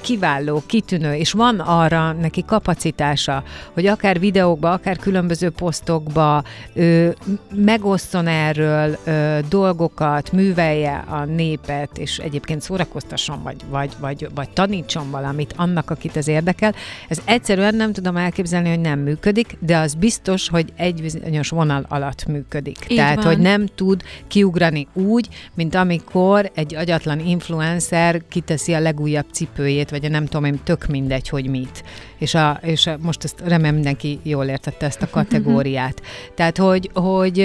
kiváló, 0.00 0.62
kitűnő, 0.66 1.14
és 1.14 1.32
van 1.32 1.60
arra 1.60 2.12
neki 2.12 2.44
kapacitása, 2.46 3.42
hogy 3.72 3.86
akár 3.86 4.20
videókba, 4.20 4.72
akár 4.72 4.96
különböző 4.96 5.50
posztokba 5.50 6.44
ö, 6.76 7.08
megosszon 7.54 8.26
erről 8.26 8.98
ö, 9.04 9.38
dolgokat, 9.48 10.32
művelje 10.32 11.04
a 11.08 11.24
népet, 11.24 11.98
és 11.98 12.18
egyébként 12.18 12.60
szórakoztasson, 12.60 13.42
vagy, 13.42 13.56
vagy, 13.70 13.92
vagy, 14.00 14.28
vagy 14.34 14.48
tanítson 14.50 15.10
valamit 15.10 15.54
annak, 15.56 15.90
akit 15.90 16.16
ez 16.16 16.28
érdekel. 16.28 16.74
Ez 17.08 17.18
egyszerűen 17.24 17.74
nem 17.74 17.92
tudom 17.92 18.16
elképzelni, 18.16 18.68
hogy 18.68 18.80
nem 18.80 18.98
működik, 18.98 19.56
de 19.60 19.76
az 19.76 19.94
biztos, 19.94 20.48
hogy 20.48 20.72
egy 20.76 21.02
bizonyos 21.02 21.48
vonal 21.48 21.86
alatt 21.88 22.26
működik. 22.26 22.78
Így 22.88 22.96
Tehát, 22.96 23.16
van. 23.16 23.26
hogy 23.26 23.38
nem 23.38 23.66
tud 23.66 24.02
kiugrani 24.26 24.86
úgy, 24.92 25.28
mint 25.54 25.74
amikor 25.74 26.50
egy 26.54 26.74
agyatlan 26.74 27.20
influencer 27.20 28.22
kiteszi 28.28 28.72
a 28.72 28.80
legújabb 28.80 29.26
cipőjét, 29.32 29.90
vagy 29.90 30.04
a 30.04 30.08
nem 30.08 30.24
tudom 30.24 30.44
én, 30.44 30.60
tök 30.64 30.86
mindegy, 30.86 31.28
hogy 31.28 31.46
mit. 31.50 31.84
És, 32.18 32.34
a, 32.34 32.58
és 32.62 32.86
a, 32.86 32.96
most 33.00 33.24
ezt 33.24 33.40
remélem 33.44 33.74
mindenki 33.74 34.18
jól 34.22 34.44
értette 34.44 34.86
ezt 34.86 35.02
a 35.02 35.08
kategóriát. 35.18 36.02
Tehát, 36.34 36.56
hogy, 36.66 36.90
hogy 36.94 37.38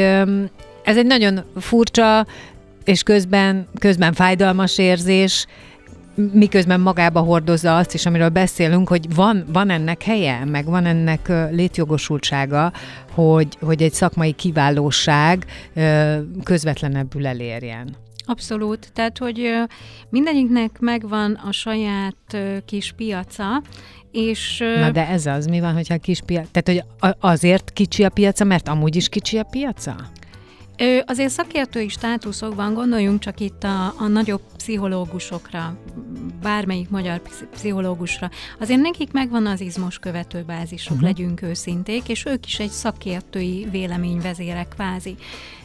ez 0.84 0.98
egy 0.98 1.06
nagyon 1.06 1.44
furcsa, 1.56 2.25
és 2.84 3.04
közben, 3.04 3.68
közben 3.80 4.13
fájdalmas 4.13 4.78
érzés, 4.78 5.46
miközben 6.16 6.80
magába 6.80 7.20
hordozza 7.20 7.78
azt 7.78 7.94
is, 7.94 8.06
amiről 8.06 8.30
beszélünk, 8.30 8.88
hogy 8.88 9.16
van, 9.16 9.46
van 9.48 9.70
ennek 9.70 10.04
helye, 10.04 10.46
meg 10.46 10.66
van 10.66 10.86
ennek 10.86 11.32
létjogosultsága, 11.51 12.72
hogy, 13.12 13.58
hogy 13.60 13.82
egy 13.82 13.94
szakmai 13.94 14.32
kiválóság 14.32 15.46
közvetlenebbül 16.44 17.28
elérjen. 17.28 17.96
Abszolút. 18.25 18.92
Tehát, 18.94 19.18
hogy 19.18 19.50
mindegyiknek 20.10 20.80
megvan 20.80 21.34
a 21.34 21.51
saját 21.51 22.38
kis 22.66 22.94
piaca, 22.98 23.62
és 24.12 24.58
Na 24.58 24.92
de 24.92 25.08
ez 25.08 25.25
az, 25.25 25.46
mi 25.46 25.60
van, 25.60 25.74
hogyha 25.74 25.98
kis 25.98 26.22
piac... 26.25 26.48
Tehát, 26.51 26.68
hogy 26.68 27.10
a- 27.10 27.28
azért 27.28 27.72
kicsi 27.74 28.04
a 28.04 28.10
piaca, 28.10 28.44
mert 28.44 28.68
amúgy 28.68 28.96
is 28.96 29.10
kicsi 29.10 29.38
a 29.38 29.44
piaca? 29.44 29.96
Azért 31.06 31.30
szakértői 31.30 31.90
státuszokban 31.90 32.74
gondoljunk 32.74 33.20
csak 33.20 33.40
itt 33.40 33.63
a, 33.63 33.86
a 33.98 34.08
nagyobb 34.08 34.42
pszichológusokra, 34.58 35.78
bármelyik 36.42 36.90
magyar 36.90 37.20
pszi- 37.20 37.48
pszichológusra. 37.51 38.30
Azért 38.60 38.82
nekik 38.82 39.12
megvan 39.12 39.46
az 39.46 39.62
izmos 39.62 40.00
követőbázisuk, 40.00 40.92
uh-huh. 40.92 41.08
legyünk 41.08 41.42
őszinték, 41.42 42.10
és 42.10 42.25
ők 42.25 42.46
is 42.46 42.60
egy 42.60 42.70
szakértői 42.70 43.68
véleményvezérek 43.72 44.68
kvázi. 44.68 45.16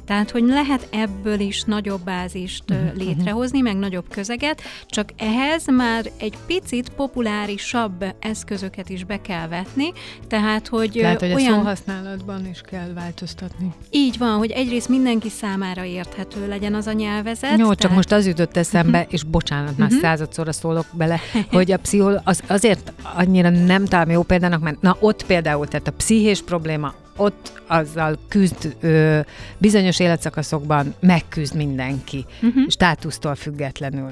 Tehát, 0.07 0.31
hogy 0.31 0.43
lehet 0.43 0.89
ebből 0.91 1.41
is 1.41 1.63
nagyobb 1.63 2.01
bázist 2.05 2.63
uh-huh. 2.71 2.97
létrehozni, 2.97 3.61
meg 3.61 3.77
nagyobb 3.77 4.09
közeget, 4.11 4.63
csak 4.87 5.09
ehhez 5.17 5.67
már 5.67 6.11
egy 6.19 6.35
picit 6.47 6.89
populárisabb 6.89 8.05
eszközöket 8.19 8.89
is 8.89 9.05
be 9.05 9.21
kell 9.21 9.49
vetni, 9.49 9.93
tehát, 10.29 10.69
hogy 10.69 10.99
ö, 10.99 11.03
Lehet, 11.03 11.21
hogy 11.21 11.33
olyan... 11.33 11.53
a 11.53 11.57
szóhasználatban 11.57 12.47
is 12.51 12.61
kell 12.61 12.93
változtatni. 12.95 13.73
Így 13.91 14.19
van, 14.19 14.39
hogy 14.39 14.51
egyrészt 14.51 14.89
mindenki 14.89 15.29
számára 15.29 15.85
érthető 15.85 16.49
legyen 16.49 16.75
az 16.75 16.87
a 16.87 16.93
nyelvezet. 16.93 17.59
Jó, 17.59 17.69
csak 17.69 17.77
tehát- 17.77 17.97
most 17.97 18.13
az 18.13 18.27
jutott 18.27 18.57
eszembe, 18.57 19.07
és 19.11 19.23
bocsánat, 19.23 19.79
már 19.79 19.91
századszorra 20.01 20.53
szólok 20.53 20.87
bele, 20.93 21.21
hogy 21.51 21.73
a 21.73 21.79
pszichol 21.79 22.21
az 22.25 22.43
azért 22.47 22.93
annyira 23.15 23.51
nem 23.51 23.85
találom 23.85 24.13
jó 24.13 24.23
példának, 24.23 24.61
mert 24.61 24.81
na 24.81 24.97
ott 25.01 25.27
például, 25.27 25.67
tehát 25.69 25.89
a 25.89 25.93
pszichés 25.93 26.43
probléma, 26.43 26.95
ott 27.17 27.63
azzal 27.67 28.19
küzd 28.29 28.77
ö, 28.81 29.21
bizonyos 29.59 30.01
életszakaszokban 30.01 30.95
megküzd 31.01 31.55
mindenki, 31.55 32.25
uh-huh. 32.43 32.69
státusztól 32.69 33.35
függetlenül. 33.35 34.11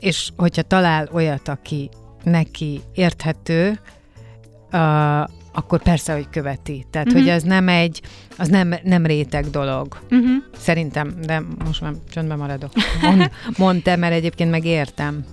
És 0.00 0.30
hogyha 0.36 0.62
talál 0.62 1.08
olyat, 1.12 1.48
aki 1.48 1.88
neki 2.24 2.80
érthető, 2.94 3.80
uh, 4.72 5.20
akkor 5.52 5.82
persze, 5.82 6.12
hogy 6.12 6.28
követi. 6.30 6.86
Tehát, 6.90 7.06
uh-huh. 7.06 7.22
hogy 7.22 7.30
az 7.32 7.42
nem 7.42 7.68
egy, 7.68 8.02
az 8.38 8.48
nem, 8.48 8.74
nem 8.82 9.06
réteg 9.06 9.50
dolog. 9.50 9.98
Uh-huh. 10.10 10.30
Szerintem, 10.56 11.14
de 11.26 11.42
most 11.64 11.80
már 11.80 11.92
csöndben 12.10 12.38
maradok. 12.38 12.72
Mond, 13.02 13.30
mondd 13.56 13.82
te, 13.82 13.96
mert 13.96 14.14
egyébként 14.14 14.50
meg 14.50 14.64
értem. 14.64 15.24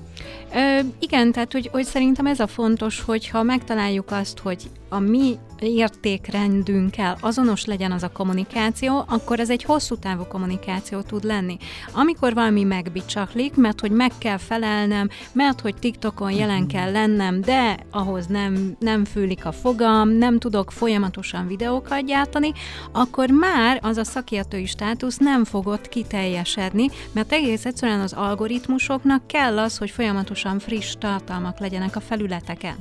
Ö, 0.54 0.80
igen, 1.00 1.32
tehát 1.32 1.52
hogy, 1.52 1.70
hogy 1.72 1.86
szerintem 1.86 2.26
ez 2.26 2.40
a 2.40 2.48
fontos, 2.48 3.02
hogyha 3.02 3.44
megtaláljuk 3.44 4.12
azt, 4.12 4.40
hogy 4.40 4.70
a 4.89 5.00
mi 5.00 5.38
értékrendünkkel 5.60 7.17
azonos 7.22 7.65
legyen 7.65 7.91
az 7.91 8.03
a 8.03 8.12
kommunikáció, 8.12 9.03
akkor 9.08 9.39
ez 9.39 9.50
egy 9.50 9.63
hosszú 9.63 9.96
távú 9.96 10.24
kommunikáció 10.24 11.01
tud 11.01 11.24
lenni. 11.24 11.58
Amikor 11.94 12.34
valami 12.34 12.63
megbicsaklik, 12.63 13.56
mert 13.56 13.79
hogy 13.79 13.91
meg 13.91 14.12
kell 14.17 14.38
felelnem, 14.38 15.10
mert 15.32 15.62
hogy 15.62 15.75
TikTokon 15.75 16.32
jelen 16.32 16.67
kell 16.67 16.91
lennem, 16.91 17.41
de 17.41 17.77
ahhoz 17.91 18.25
nem, 18.25 18.75
nem 18.79 19.06
fűlik 19.06 19.46
a 19.46 19.51
fogam, 19.51 20.10
nem 20.10 20.39
tudok 20.39 20.72
folyamatosan 20.72 21.48
videókat 21.48 22.06
gyártani, 22.06 22.53
akkor 22.91 23.29
már 23.29 23.79
az 23.82 23.98
a 23.98 24.03
szakértői 24.03 24.65
státusz 24.65 25.17
nem 25.17 25.44
fog 25.44 25.67
ott 25.67 25.89
kiteljesedni, 25.89 26.89
mert 27.12 27.32
egész 27.32 27.65
egyszerűen 27.65 28.00
az 28.00 28.13
algoritmusoknak 28.13 29.27
kell 29.27 29.60
az, 29.60 29.77
hogy 29.77 29.89
folyamatosan 29.89 30.60
friss 30.60 30.96
tartalmak 31.00 31.60
legyenek 31.60 31.96
a 31.96 32.00
felületeken. 32.00 32.75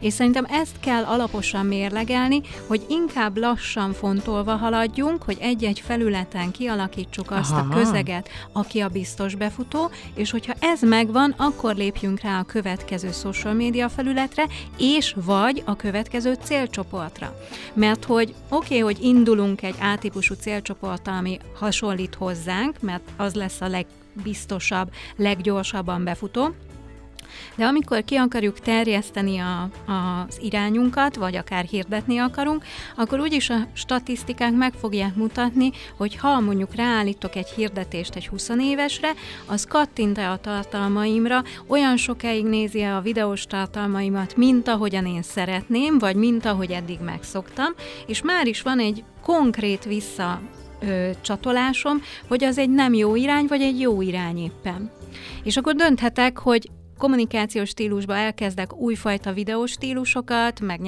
És 0.00 0.12
szerintem 0.12 0.44
ezt 0.44 0.80
kell 0.80 1.04
alaposan 1.52 1.66
mérlegelni, 1.66 2.40
hogy 2.66 2.84
inkább 2.88 3.36
lassan 3.36 3.92
fontolva 3.92 4.56
haladjunk, 4.56 5.22
hogy 5.22 5.36
egy-egy 5.40 5.80
felületen 5.80 6.50
kialakítsuk 6.50 7.30
azt 7.30 7.52
Aha. 7.52 7.60
a 7.60 7.74
közeget, 7.74 8.28
aki 8.52 8.80
a 8.80 8.88
biztos 8.88 9.34
befutó, 9.34 9.90
és 10.14 10.30
hogyha 10.30 10.52
ez 10.58 10.82
megvan, 10.82 11.34
akkor 11.36 11.74
lépjünk 11.74 12.20
rá 12.20 12.38
a 12.38 12.44
következő 12.44 13.10
social 13.10 13.54
media 13.54 13.88
felületre, 13.88 14.46
és 14.78 15.14
vagy 15.24 15.62
a 15.66 15.76
következő 15.76 16.36
célcsoportra. 16.42 17.36
Mert 17.74 18.04
hogy 18.04 18.34
oké, 18.48 18.78
okay, 18.78 18.78
hogy 18.78 19.04
indulunk 19.04 19.62
egy 19.62 19.76
A-típusú 19.80 20.34
célcsoporttal, 20.34 21.14
ami 21.14 21.38
hasonlít 21.54 22.14
hozzánk, 22.14 22.80
mert 22.80 23.02
az 23.16 23.34
lesz 23.34 23.60
a 23.60 23.68
legbiztosabb, 23.68 24.90
leggyorsabban 25.16 26.04
befutó, 26.04 26.54
de 27.54 27.64
amikor 27.64 28.04
ki 28.04 28.16
akarjuk 28.16 28.60
terjeszteni 28.60 29.38
a, 29.38 29.70
az 29.92 30.38
irányunkat, 30.40 31.16
vagy 31.16 31.36
akár 31.36 31.64
hirdetni 31.64 32.18
akarunk, 32.18 32.64
akkor 32.96 33.20
úgyis 33.20 33.50
a 33.50 33.66
statisztikák 33.72 34.52
meg 34.52 34.72
fogják 34.72 35.14
mutatni, 35.14 35.70
hogy 35.96 36.16
ha 36.16 36.40
mondjuk 36.40 36.74
ráállítok 36.74 37.36
egy 37.36 37.48
hirdetést 37.48 38.14
egy 38.14 38.28
20 38.28 38.48
évesre, 38.48 39.12
az 39.46 39.64
kattint-e 39.64 40.30
a 40.30 40.36
tartalmaimra, 40.36 41.42
olyan 41.66 41.96
sokáig 41.96 42.44
nézi 42.44 42.82
a 42.82 43.00
videós 43.00 43.46
tartalmaimat, 43.46 44.36
mint 44.36 44.68
ahogyan 44.68 45.06
én 45.06 45.22
szeretném, 45.22 45.98
vagy 45.98 46.16
mint 46.16 46.44
ahogy 46.44 46.70
eddig 46.70 46.98
megszoktam, 47.00 47.72
és 48.06 48.22
már 48.22 48.46
is 48.46 48.62
van 48.62 48.78
egy 48.78 49.04
konkrét 49.22 49.84
vissza 49.84 50.40
ö, 50.80 51.10
csatolásom, 51.20 52.02
hogy 52.28 52.44
az 52.44 52.58
egy 52.58 52.70
nem 52.70 52.94
jó 52.94 53.16
irány, 53.16 53.46
vagy 53.46 53.62
egy 53.62 53.80
jó 53.80 54.02
irány 54.02 54.38
éppen. 54.38 54.90
És 55.42 55.56
akkor 55.56 55.74
dönthetek, 55.74 56.38
hogy 56.38 56.70
kommunikációs 57.02 57.68
stílusba 57.68 58.16
elkezdek 58.16 58.76
újfajta 58.76 59.32
videós 59.32 59.70
stílusokat, 59.70 60.60
meg 60.60 60.80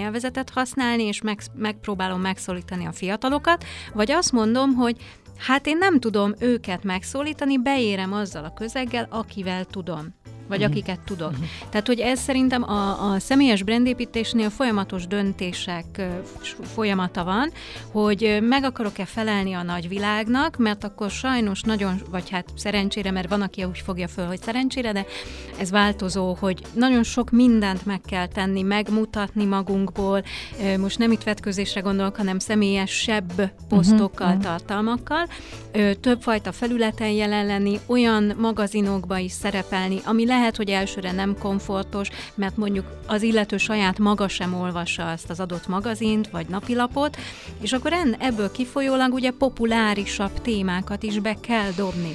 használni, 0.51 1.03
és 1.03 1.23
meg, 1.23 1.41
megpróbálom 1.55 2.21
megszólítani 2.21 2.87
a 2.87 2.93
fiatalokat, 2.93 3.65
vagy 3.95 4.11
azt 4.11 4.33
mondom, 4.33 4.75
hogy 4.75 4.97
hát 5.39 5.67
én 5.67 5.79
nem 5.79 6.01
tudom 6.01 6.35
őket 6.39 6.85
megszólítani, 6.85 7.59
beérem 7.59 8.13
azzal 8.13 8.45
a 8.45 8.53
közeggel, 8.53 9.07
akivel 9.11 9.65
tudom 9.65 10.15
vagy 10.49 10.59
uh-huh. 10.59 10.73
akiket 10.73 11.01
tudok. 11.01 11.31
Uh-huh. 11.31 11.47
Tehát, 11.71 11.87
hogy 11.87 12.01
ez 12.01 12.21
szerintem 12.21 12.63
a, 12.63 13.13
a 13.13 13.19
személyes 13.19 13.63
brandépítésnél 13.63 14.51
folyamatos 14.51 15.07
döntések 15.07 16.07
folyamata 16.75 17.25
van, 17.25 17.51
hogy 17.93 18.39
meg 18.43 18.65
akarok-e 18.65 19.05
felelni 19.05 19.53
a 19.53 19.63
nagyvilágnak, 19.63 20.57
mert 20.57 20.85
akkor 20.85 21.11
sajnos 21.11 21.63
nagyon, 21.63 22.01
vagy 22.11 22.31
hát 22.31 22.49
szerencsére, 22.57 23.11
mert 23.11 23.29
van, 23.29 23.43
aki 23.43 23.65
úgy 23.65 23.79
fogja 23.85 24.09
föl, 24.09 24.27
hogy 24.27 24.41
szerencsére, 24.41 24.93
de 24.93 25.05
ez 25.59 25.71
változó, 25.71 26.37
hogy 26.41 26.63
nagyon 26.73 27.03
sok 27.03 27.31
mindent 27.31 27.87
meg 27.87 28.01
kell 28.01 28.27
tenni, 28.27 28.63
megmutatni 28.63 29.45
magunkból, 29.45 30.23
most 30.79 30.99
nem 30.99 31.13
itt 31.13 31.23
vetközésre 31.23 31.81
gondolok, 31.81 32.17
hanem 32.17 32.39
személyesebb 32.39 33.51
posztokkal, 33.69 34.29
uh-huh. 34.29 34.43
tartalmakkal, 34.43 35.29
többfajta 36.01 36.53
felületen 36.53 37.09
jelen 37.11 37.47
lenni, 37.47 37.79
olyan 37.87 38.35
magazinokba 38.39 39.19
is 39.19 39.33
szerepelni, 39.33 39.99
ami 40.05 40.27
lehet, 40.35 40.57
hogy 40.57 40.69
elsőre 40.69 41.13
nem 41.13 41.37
komfortos, 41.39 42.09
mert 42.35 42.57
mondjuk 42.57 42.87
az 43.07 43.23
illető 43.23 43.57
saját 43.57 43.99
maga 43.99 44.29
sem 44.29 44.55
olvassa 44.55 45.11
azt 45.11 45.31
az 45.31 45.41
adott 45.41 45.67
magazint 45.69 46.31
vagy 46.31 46.47
napilapot, 46.49 47.17
és 47.61 47.73
akkor 47.73 47.93
ebből 48.19 48.51
kifolyólag 48.53 49.13
ugye 49.13 49.31
populárisabb 49.31 50.41
témákat 50.43 51.03
is 51.03 51.19
be 51.19 51.37
kell 51.41 51.71
dobni. 51.77 52.13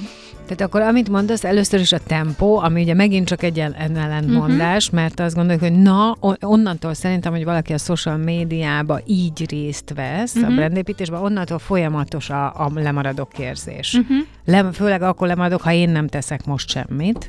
Tehát 0.50 0.74
akkor 0.74 0.80
amit 0.80 1.08
mondasz, 1.08 1.44
először 1.44 1.80
is 1.80 1.92
a 1.92 1.98
tempó, 1.98 2.58
ami 2.58 2.82
ugye 2.82 2.94
megint 2.94 3.26
csak 3.26 3.42
egy 3.42 3.58
ellentmondás, 3.58 4.86
uh-huh. 4.86 5.00
mert 5.00 5.20
azt 5.20 5.34
gondoljuk, 5.34 5.62
hogy 5.62 5.72
na, 5.72 6.16
onnantól 6.40 6.94
szerintem, 6.94 7.32
hogy 7.32 7.44
valaki 7.44 7.72
a 7.72 7.78
social 7.78 8.16
médiába 8.16 9.00
így 9.06 9.50
részt 9.50 9.92
vesz, 9.94 10.34
uh-huh. 10.34 10.46
a 10.46 10.50
mhm. 10.50 10.58
brandépítésben, 10.58 11.20
onnantól 11.20 11.58
folyamatos 11.58 12.30
a, 12.30 12.46
a 12.46 12.70
lemaradok 12.74 13.38
érzés. 13.38 13.94
Uh-huh. 13.94 14.16
Le, 14.44 14.72
főleg 14.72 15.02
akkor 15.02 15.26
lemaradok, 15.26 15.60
ha 15.60 15.72
én 15.72 15.88
nem 15.90 16.06
teszek 16.06 16.46
most 16.46 16.68
semmit 16.68 17.28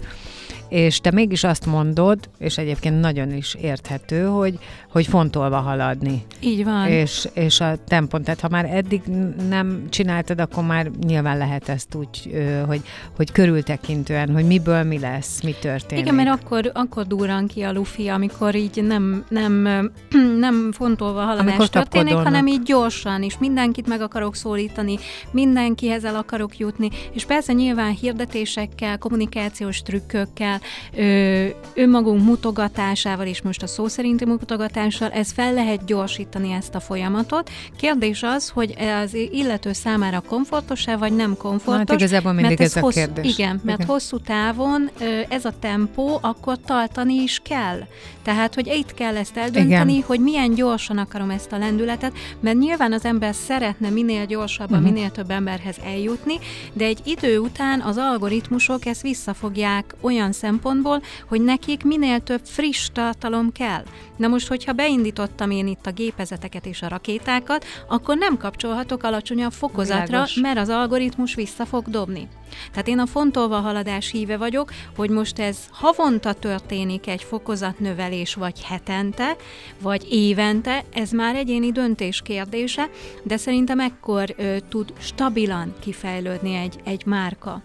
és 0.72 1.00
te 1.00 1.12
mégis 1.12 1.44
azt 1.44 1.66
mondod, 1.66 2.30
és 2.38 2.58
egyébként 2.58 3.00
nagyon 3.00 3.34
is 3.34 3.56
érthető, 3.62 4.26
hogy, 4.26 4.60
hogy 4.92 5.08
fontolva 5.08 5.58
haladni. 5.58 6.26
Így 6.40 6.64
van. 6.64 6.88
És, 6.88 7.28
és 7.34 7.60
a 7.60 7.76
tempont, 7.88 8.24
tehát 8.24 8.40
ha 8.40 8.50
már 8.50 8.66
eddig 8.66 9.02
nem 9.50 9.84
csináltad, 9.90 10.40
akkor 10.40 10.64
már 10.64 10.90
nyilván 11.08 11.38
lehet 11.38 11.70
ezt 11.70 11.96
úgy, 11.96 12.46
hogy, 12.68 12.82
hogy 13.16 13.32
körültekintően, 13.32 14.34
hogy 14.34 14.46
miből 14.46 14.84
mi 14.84 15.00
lesz, 15.00 15.42
mi 15.42 15.56
történik. 15.62 16.04
Igen, 16.04 16.16
mert 16.16 16.42
akkor, 16.42 16.72
akkor 16.74 17.08
durran 17.08 17.48
ki 17.48 17.62
a 17.62 17.72
lufi, 17.72 18.08
amikor 18.08 18.56
így 18.56 18.84
nem, 18.84 19.26
nem, 19.30 19.54
nem 20.46 20.72
fontolva 20.72 21.22
haladás 21.22 21.70
történik, 21.70 22.14
hanem 22.14 22.48
így 22.48 22.62
gyorsan, 22.62 23.24
és 23.24 23.38
mindenkit 23.38 23.88
meg 23.88 24.02
akarok 24.02 24.36
szólítani, 24.36 24.98
mindenkihez 25.32 26.04
el 26.04 26.16
akarok 26.16 26.58
jutni, 26.58 26.90
és 27.14 27.26
persze 27.26 27.54
nyilván 27.54 27.92
hirdetésekkel, 27.92 28.98
kommunikációs 28.98 29.82
trükkökkel, 29.82 30.60
ö, 30.96 31.46
önmagunk 31.74 32.24
mutogatásával, 32.24 33.26
és 33.26 33.42
most 33.42 33.64
a 33.64 33.68
szó 33.68 33.88
szerinti 33.88 34.26
mutogatással, 34.26 35.10
ez 35.10 35.32
fel 35.32 35.54
lehet 35.54 35.86
gyorsítani 35.86 36.52
ezt 36.52 36.76
a 36.76 36.80
folyamatot. 36.80 37.50
Kérdés 37.78 38.24
az, 38.24 38.50
hogy 38.50 38.76
az 39.04 39.14
illető 39.32 39.74
számára 39.74 40.20
komfortos-e, 40.20 40.98
vagy 40.98 41.16
nem 41.16 41.38
komfortos. 41.38 41.90
Hát 41.90 42.00
igazából 42.00 42.34
mindig 42.34 42.62
ez, 42.62 42.76
ez 42.76 42.84
a 42.84 42.88
kérdés. 42.88 43.38
Igen, 43.38 43.62
mert 43.64 43.80
igen. 43.80 43.92
hosszú 43.92 44.18
távon 44.18 44.90
ez 45.30 45.46
a 45.46 45.54
tempó 45.60 46.20
akkor 46.22 46.58
tartani 46.66 47.14
is 47.14 47.40
kell. 47.44 47.80
Tehát, 48.24 48.56
hogy 48.56 48.68
itt 48.68 48.94
kell 48.94 49.18
ezt 49.18 49.38
eldönteni, 49.38 49.92
igen. 49.92 50.04
hogy 50.06 50.20
milyen 50.20 50.54
gyorsan 50.54 50.98
akarom 50.98 51.30
ezt 51.30 51.52
a 51.52 51.58
lendületet, 51.58 52.14
mert 52.40 52.58
nyilván 52.58 52.94
az 52.94 53.06
ember 53.06 53.36
szeretne 53.36 53.90
minél 53.90 54.26
gyorsabban, 54.26 54.80
uh-huh. 54.80 54.94
minél 54.94 55.12
több 55.12 55.32
emberhez 55.32 55.76
eljutni, 55.86 56.40
de 56.74 56.86
egy 56.86 57.00
idő 57.04 57.40
után 57.40 57.82
az 57.82 57.98
algoritmusok 57.98 58.86
ezt 58.86 59.02
visszafogják 59.02 59.96
olyan 60.02 60.32
szempontból, 60.32 60.51
szempontból, 60.52 61.02
hogy 61.28 61.42
nekik 61.42 61.84
minél 61.84 62.20
több 62.20 62.42
friss 62.44 62.90
tartalom 62.94 63.52
kell. 63.52 63.84
Na 64.18 64.28
most, 64.28 64.48
hogyha 64.48 64.74
beindítottam 64.74 65.52
én 65.52 65.68
itt 65.68 65.86
a 65.86 65.92
gépezeteket 65.92 66.66
és 66.66 66.82
a 66.82 66.88
rakétákat, 66.88 67.66
akkor 67.88 68.18
nem 68.18 68.38
kapcsolhatok 68.38 69.04
alacsonyabb 69.04 69.52
fokozatra, 69.52 70.06
Világos. 70.06 70.34
mert 70.36 70.58
az 70.58 70.70
algoritmus 70.70 71.36
vissza 71.36 71.66
fog 71.66 71.90
dobni. 71.90 72.28
Tehát 72.72 72.88
én 72.88 73.00
a 73.00 73.06
fontolva 73.06 73.60
haladás 73.60 74.12
híve 74.12 74.38
vagyok, 74.38 74.72
hogy 74.96 75.10
most 75.10 75.40
ez 75.40 75.58
havonta 75.72 76.34
történik 76.34 77.08
egy 77.08 77.24
fokozatnövelés, 77.24 78.34
vagy 78.34 78.64
hetente, 78.64 79.36
vagy 79.82 80.08
évente, 80.10 80.84
ez 80.94 81.12
már 81.12 81.36
egyéni 81.36 81.72
döntés 81.72 82.22
kérdése, 82.22 82.90
de 83.24 83.38
szerintem 83.38 83.80
ekkor 83.80 84.34
ö, 84.38 84.58
tud 84.70 84.94
stabilan 85.00 85.74
kifejlődni 85.80 86.54
egy, 86.54 86.80
egy 86.84 87.06
márka. 87.06 87.62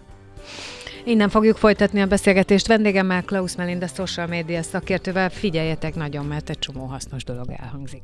Innen 1.07 1.29
fogjuk 1.29 1.57
folytatni 1.57 2.01
a 2.01 2.05
beszélgetést 2.05 2.67
vendégemmel, 2.67 3.23
Klaus 3.23 3.55
Melinda, 3.55 3.87
social 3.87 4.27
media 4.27 4.63
szakértővel. 4.63 5.29
Figyeljetek 5.29 5.95
nagyon, 5.95 6.25
mert 6.25 6.49
egy 6.49 6.59
csomó 6.59 6.85
hasznos 6.85 7.23
dolog 7.23 7.45
elhangzik. 7.59 8.03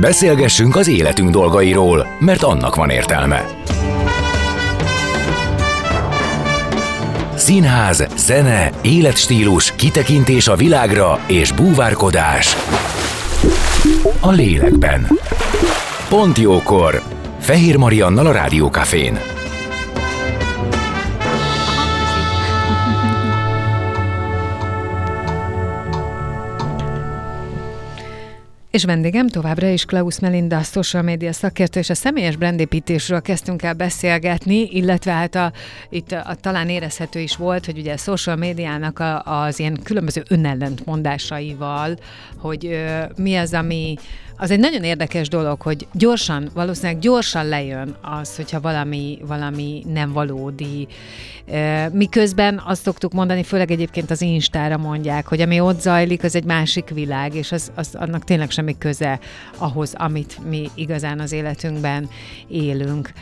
Beszélgessünk 0.00 0.76
az 0.76 0.88
életünk 0.88 1.30
dolgairól, 1.30 2.06
mert 2.20 2.42
annak 2.42 2.74
van 2.74 2.90
értelme. 2.90 3.44
Színház, 7.34 8.06
zene, 8.16 8.70
életstílus, 8.82 9.72
kitekintés 9.72 10.48
a 10.48 10.56
világra 10.56 11.24
és 11.26 11.52
búvárkodás 11.52 12.56
a 14.20 14.30
lélekben. 14.30 15.06
Pont 16.10 16.38
jókor! 16.38 17.02
Fehér 17.38 17.76
Mariannal 17.76 18.26
a 18.26 18.32
Rádiókafén. 18.32 19.18
És 28.70 28.84
vendégem 28.84 29.28
továbbra 29.28 29.68
is 29.68 29.84
Klaus 29.84 30.18
Melinda, 30.18 30.56
a 30.56 30.62
social 30.62 31.02
media 31.02 31.32
szakértő, 31.32 31.80
és 31.80 31.90
a 31.90 31.94
személyes 31.94 32.36
brandépítésről 32.36 33.20
kezdtünk 33.20 33.62
el 33.62 33.74
beszélgetni, 33.74 34.68
illetve 34.70 35.12
hát 35.12 35.34
a, 35.34 35.52
itt 35.88 36.12
a, 36.12 36.22
a, 36.26 36.34
talán 36.34 36.68
érezhető 36.68 37.20
is 37.20 37.36
volt, 37.36 37.64
hogy 37.64 37.78
ugye 37.78 37.92
a 37.92 37.96
social 37.96 38.36
médiának 38.36 38.98
a, 38.98 39.22
az 39.22 39.58
ilyen 39.58 39.78
különböző 39.82 40.22
önellentmondásaival, 40.28 41.98
hogy 42.36 42.66
ö, 42.66 43.02
mi 43.16 43.36
az, 43.36 43.52
ami 43.52 43.96
az 44.40 44.50
egy 44.50 44.58
nagyon 44.58 44.82
érdekes 44.82 45.28
dolog, 45.28 45.62
hogy 45.62 45.86
gyorsan, 45.92 46.50
valószínűleg 46.54 46.98
gyorsan 46.98 47.48
lejön 47.48 47.96
az, 48.20 48.36
hogyha 48.36 48.60
valami, 48.60 49.18
valami 49.26 49.84
nem 49.92 50.12
valódi. 50.12 50.88
Miközben 51.92 52.62
azt 52.66 52.82
szoktuk 52.82 53.12
mondani, 53.12 53.42
főleg 53.42 53.70
egyébként 53.70 54.10
az 54.10 54.22
Instára 54.22 54.76
mondják, 54.76 55.26
hogy 55.26 55.40
ami 55.40 55.60
ott 55.60 55.80
zajlik, 55.80 56.24
az 56.24 56.34
egy 56.34 56.44
másik 56.44 56.88
világ, 56.88 57.34
és 57.34 57.52
az, 57.52 57.72
az 57.74 57.94
annak 57.94 58.24
tényleg 58.24 58.50
semmi 58.50 58.78
köze 58.78 59.18
ahhoz, 59.58 59.94
amit 59.96 60.38
mi 60.48 60.70
igazán 60.74 61.20
az 61.20 61.32
életünkben 61.32 62.08
élünk. 62.48 63.12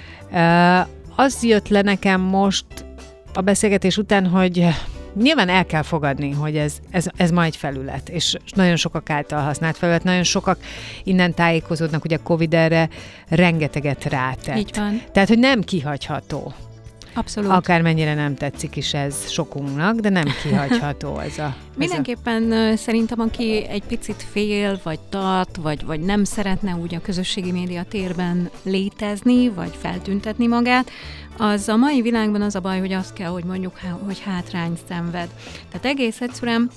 Az 1.16 1.42
jött 1.42 1.68
le 1.68 1.82
nekem 1.82 2.20
most 2.20 2.66
a 3.34 3.40
beszélgetés 3.40 3.96
után, 3.96 4.26
hogy 4.26 4.68
nyilván 5.14 5.48
el 5.48 5.66
kell 5.66 5.82
fogadni, 5.82 6.30
hogy 6.30 6.56
ez, 6.56 6.74
ez, 6.90 7.06
ez 7.16 7.30
ma 7.30 7.44
egy 7.44 7.56
felület, 7.56 8.08
és 8.08 8.36
nagyon 8.54 8.76
sokak 8.76 9.10
által 9.10 9.42
használt 9.42 9.76
felület, 9.76 10.04
nagyon 10.04 10.22
sokak 10.22 10.58
innen 11.04 11.34
tájékozódnak, 11.34 12.02
hogy 12.02 12.12
a 12.12 12.22
Covid 12.22 12.54
erre 12.54 12.88
rengeteget 13.28 14.04
rátett. 14.04 14.58
Így 14.58 14.70
van. 14.76 15.02
Tehát, 15.12 15.28
hogy 15.28 15.38
nem 15.38 15.60
kihagyható. 15.60 16.52
Abszolút. 17.14 17.50
Akármennyire 17.50 18.14
nem 18.14 18.34
tetszik 18.34 18.76
is 18.76 18.94
ez 18.94 19.30
sokunknak, 19.30 19.96
de 19.96 20.08
nem 20.08 20.24
kihagyható 20.42 21.18
ez 21.18 21.38
a... 21.38 21.54
Mindenképpen 21.76 22.52
ez 22.52 22.72
a... 22.72 22.76
szerintem, 22.76 23.20
aki 23.20 23.66
egy 23.68 23.82
picit 23.82 24.24
fél, 24.30 24.80
vagy 24.82 24.98
tart, 25.00 25.56
vagy, 25.56 25.84
vagy 25.84 26.00
nem 26.00 26.24
szeretne 26.24 26.74
úgy 26.74 26.94
a 26.94 27.00
közösségi 27.00 27.52
média 27.52 27.82
térben 27.82 28.50
létezni, 28.62 29.48
vagy 29.48 29.72
feltüntetni 29.80 30.46
magát, 30.46 30.90
az 31.38 31.68
a 31.68 31.76
mai 31.76 32.00
világban 32.00 32.42
az 32.42 32.54
a 32.54 32.60
baj, 32.60 32.78
hogy 32.78 32.92
azt 32.92 33.12
kell, 33.12 33.30
hogy 33.30 33.44
mondjuk, 33.44 33.78
hogy 34.06 34.20
hátrány 34.20 34.78
szenved. 34.88 35.28
Tehát 35.68 35.86
egész 35.86 36.20
egyszerűen 36.20 36.70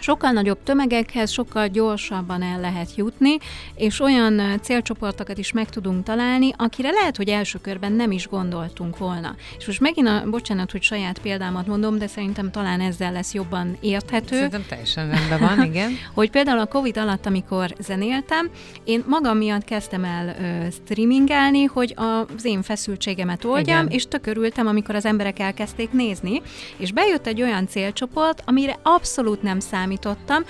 sokkal 0.00 0.30
nagyobb 0.30 0.58
tömegekhez 0.62 1.30
sokkal 1.30 1.68
gyorsabban 1.68 2.42
el 2.42 2.60
lehet 2.60 2.96
jutni, 2.96 3.36
és 3.74 4.00
olyan 4.00 4.60
célcsoportokat 4.62 5.38
is 5.38 5.52
meg 5.52 5.68
tudunk 5.68 6.04
találni, 6.04 6.50
akire 6.56 6.90
lehet, 6.90 7.16
hogy 7.16 7.28
első 7.28 7.58
körben 7.60 7.92
nem 7.92 8.10
is 8.10 8.28
gondoltunk 8.28 8.98
volna. 8.98 9.34
És 9.58 9.66
most 9.66 9.80
megint, 9.80 10.08
a, 10.08 10.22
bocsánat, 10.30 10.70
hogy 10.70 10.82
saját 10.82 11.18
példámat 11.18 11.66
mondom, 11.66 11.98
de 11.98 12.06
szerintem 12.06 12.50
talán 12.50 12.80
ezzel 12.80 13.12
lesz 13.12 13.34
jobban 13.34 13.76
érthető. 13.80 14.34
Szerintem 14.34 14.64
teljesen 14.68 15.10
rendben 15.10 15.40
van, 15.40 15.62
igen. 15.62 15.90
hogy 16.14 16.30
például 16.30 16.58
a 16.58 16.66
Covid 16.66 16.96
alatt, 16.96 17.26
amikor 17.26 17.74
zenéltem, 17.78 18.50
én 18.84 19.04
magam 19.06 19.36
miatt 19.36 19.64
kezdtem 19.64 20.04
el 20.04 20.36
ö, 20.40 20.70
streamingelni, 20.70 21.64
hogy 21.64 21.94
az 21.96 22.44
én 22.44 22.62
feszültségemet 22.62 23.44
oldjam, 23.44 23.80
igen. 23.80 23.96
és 23.96 24.06
tökörültem, 24.08 24.66
amikor 24.66 24.94
az 24.94 25.04
emberek 25.04 25.38
elkezdték 25.38 25.92
nézni, 25.92 26.42
és 26.76 26.92
bejött 26.92 27.26
egy 27.26 27.42
olyan 27.42 27.66
célcsoport, 27.66 28.42
amire 28.46 28.78
abszolút 28.82 29.42
nem 29.42 29.60
számít 29.60 29.81
számítottam. 29.82 30.42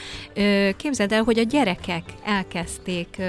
Képzeld 0.77 1.13
el, 1.13 1.23
hogy 1.23 1.39
a 1.39 1.43
gyerekek 1.43 2.03
elkezdték 2.25 3.23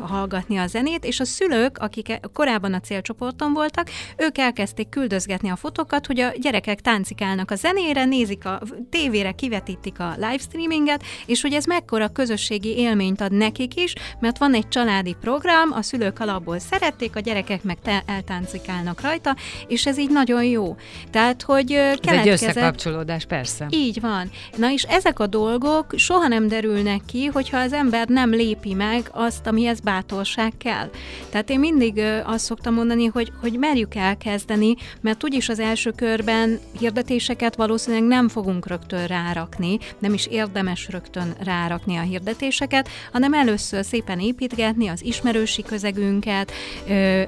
hallgatni 0.00 0.56
a 0.56 0.66
zenét, 0.66 1.04
és 1.04 1.20
a 1.20 1.24
szülők, 1.24 1.78
akik 1.78 2.08
e, 2.08 2.20
korábban 2.32 2.74
a 2.74 2.80
célcsoporton 2.80 3.52
voltak, 3.52 3.90
ők 4.16 4.38
elkezdték 4.38 4.88
küldözgetni 4.88 5.50
a 5.50 5.56
fotókat, 5.56 6.06
hogy 6.06 6.20
a 6.20 6.32
gyerekek 6.40 6.80
táncikálnak 6.80 7.50
a 7.50 7.54
zenére, 7.54 8.04
nézik 8.04 8.44
a 8.44 8.60
tévére, 8.90 9.32
kivetítik 9.32 10.00
a 10.00 10.14
livestreaminget, 10.16 11.02
és 11.26 11.42
hogy 11.42 11.52
ez 11.52 11.64
mekkora 11.64 12.08
közösségi 12.08 12.76
élményt 12.76 13.20
ad 13.20 13.32
nekik 13.32 13.76
is, 13.76 13.94
mert 14.20 14.38
van 14.38 14.54
egy 14.54 14.68
családi 14.68 15.16
program, 15.20 15.72
a 15.72 15.82
szülők 15.82 16.20
alapból 16.20 16.58
szerették, 16.58 17.16
a 17.16 17.20
gyerekek 17.20 17.62
meg 17.62 17.78
te- 17.82 18.02
eltáncikálnak 18.06 19.00
rajta, 19.00 19.36
és 19.66 19.86
ez 19.86 19.98
így 19.98 20.10
nagyon 20.10 20.44
jó. 20.44 20.76
Tehát, 21.10 21.42
hogy 21.42 21.66
keletkezett... 21.66 22.26
Ez 22.26 22.42
egy 22.42 22.48
összekapcsolódás, 22.48 23.24
persze. 23.24 23.66
Így 23.70 24.00
van. 24.00 24.30
Na 24.56 24.72
és 24.72 24.82
ezek 24.82 25.18
a 25.18 25.26
dolgok 25.30 25.92
soha 25.96 26.28
nem 26.28 26.48
derülnek 26.48 27.00
ki, 27.06 27.26
hogyha 27.26 27.58
az 27.58 27.72
ember 27.72 28.08
nem 28.08 28.30
lépi 28.30 28.74
meg 28.74 29.08
azt, 29.12 29.46
amihez 29.46 29.80
bátorság 29.80 30.52
kell. 30.58 30.90
Tehát 31.30 31.50
én 31.50 31.58
mindig 31.58 32.00
azt 32.24 32.44
szoktam 32.44 32.74
mondani, 32.74 33.06
hogy, 33.06 33.32
hogy 33.40 33.58
merjük 33.58 33.94
elkezdeni, 33.94 34.74
mert 35.00 35.24
úgyis 35.24 35.48
az 35.48 35.58
első 35.58 35.90
körben 35.90 36.58
hirdetéseket 36.78 37.56
valószínűleg 37.56 38.06
nem 38.06 38.28
fogunk 38.28 38.66
rögtön 38.66 39.06
rárakni, 39.06 39.78
nem 39.98 40.14
is 40.14 40.26
érdemes 40.26 40.88
rögtön 40.88 41.34
rárakni 41.44 41.96
a 41.96 42.02
hirdetéseket, 42.02 42.88
hanem 43.12 43.34
először 43.34 43.84
szépen 43.84 44.20
építgetni 44.20 44.88
az 44.88 45.04
ismerősi 45.04 45.62
közegünket, 45.62 46.52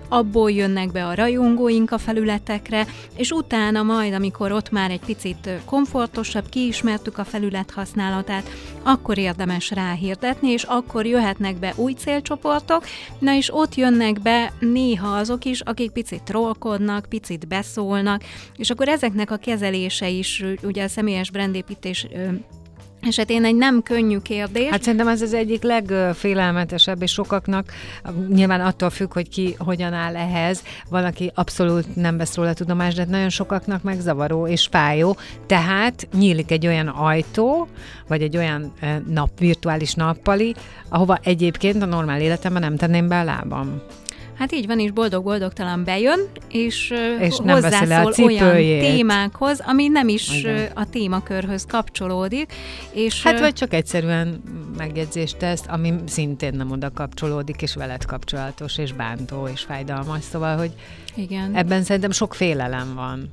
abból 0.09 0.51
jönnek 0.51 0.93
be 0.93 1.07
a 1.07 1.15
rajongóink 1.15 1.91
a 1.91 1.99
felületekre, 1.99 2.87
és 3.17 3.31
utána 3.31 3.83
majd, 3.83 4.13
amikor 4.13 4.53
ott 4.53 4.71
már 4.71 4.91
egy 4.91 5.01
picit 5.01 5.51
komfortosabb, 5.65 6.49
kiismertük 6.49 7.19
a 7.19 7.25
felület 7.25 7.71
használatát, 7.93 8.51
akkor 8.83 9.19
érdemes 9.19 9.71
ráhirdetni, 9.71 10.51
és 10.51 10.63
akkor 10.63 11.07
jöhetnek 11.07 11.59
be 11.59 11.73
új 11.77 11.93
célcsoportok, 11.93 12.85
na 13.19 13.35
és 13.35 13.55
ott 13.55 13.75
jönnek 13.75 14.21
be 14.21 14.53
néha 14.61 15.17
azok 15.17 15.45
is, 15.45 15.61
akik 15.61 15.91
picit 15.91 16.23
trollkodnak, 16.23 17.07
picit 17.09 17.49
beszólnak, 17.49 18.23
és 18.57 18.71
akkor 18.71 18.89
ezeknek 18.89 19.31
a 19.31 19.37
kezelése 19.37 20.09
is, 20.09 20.45
ugye 20.63 20.85
a 20.85 20.89
személyes 20.89 21.31
brandépítés 21.31 22.07
esetén 23.03 23.45
egy 23.45 23.57
nem 23.57 23.83
könnyű 23.83 24.19
kérdés. 24.19 24.71
Hát 24.71 24.83
szerintem 24.83 25.09
ez 25.09 25.23
az 25.23 25.35
egyik 25.35 25.63
legfélelmetesebb, 25.63 27.03
és 27.03 27.13
sokaknak 27.13 27.73
nyilván 28.29 28.61
attól 28.61 28.91
függ, 28.91 29.13
hogy 29.13 29.29
ki 29.29 29.55
hogyan 29.59 29.93
áll 29.93 30.17
ehhez. 30.17 30.63
Van, 30.89 31.05
aki 31.05 31.31
abszolút 31.35 31.97
nem 31.97 32.17
vesz 32.17 32.37
róla 32.37 32.53
tudomást, 32.53 32.97
de 32.97 33.05
nagyon 33.05 33.29
sokaknak 33.29 33.83
meg 33.83 34.01
zavaró 34.01 34.47
és 34.47 34.69
fájó. 34.71 35.17
Tehát 35.47 36.09
nyílik 36.15 36.51
egy 36.51 36.67
olyan 36.67 36.89
ajtó, 36.89 37.69
vagy 38.09 38.23
egy 38.23 38.37
olyan 38.37 38.73
nap, 39.07 39.39
virtuális 39.39 39.95
nappali, 39.95 40.55
ahova 40.89 41.19
egyébként 41.23 41.83
a 41.83 41.87
normál 41.87 42.21
életemben 42.21 42.63
nem 42.63 42.77
tenném 42.77 43.09
be 43.09 43.19
a 43.19 43.25
lábam. 43.25 43.83
Hát 44.39 44.53
így 44.53 44.67
van, 44.67 44.79
és 44.79 44.91
boldog-boldogtalan 44.91 45.85
bejön, 45.85 46.21
és, 46.49 46.93
és 47.21 47.39
nem 47.39 47.55
hozzászól 47.55 48.13
a 48.13 48.23
olyan 48.23 48.81
témákhoz, 48.81 49.61
ami 49.67 49.89
nem 49.89 50.09
is 50.09 50.39
Igen. 50.39 50.71
a 50.75 50.91
témakörhöz 50.91 51.67
kapcsolódik. 51.67 52.53
És 52.93 53.23
hát 53.23 53.41
vagy 53.41 53.53
csak 53.53 53.75
egyszerűen 53.75 54.43
megjegyzést 54.77 55.37
tesz, 55.37 55.63
ami 55.69 55.95
szintén 56.07 56.55
nem 56.55 56.71
oda 56.71 56.91
kapcsolódik, 56.95 57.63
és 57.63 57.75
veled 57.75 58.05
kapcsolatos, 58.05 58.79
és 58.79 58.93
bántó, 58.93 59.49
és 59.53 59.61
fájdalmas, 59.61 60.23
szóval, 60.23 60.57
hogy 60.57 60.73
Igen. 61.15 61.55
ebben 61.55 61.83
szerintem 61.83 62.11
sok 62.11 62.35
félelem 62.35 62.95
van. 62.95 63.29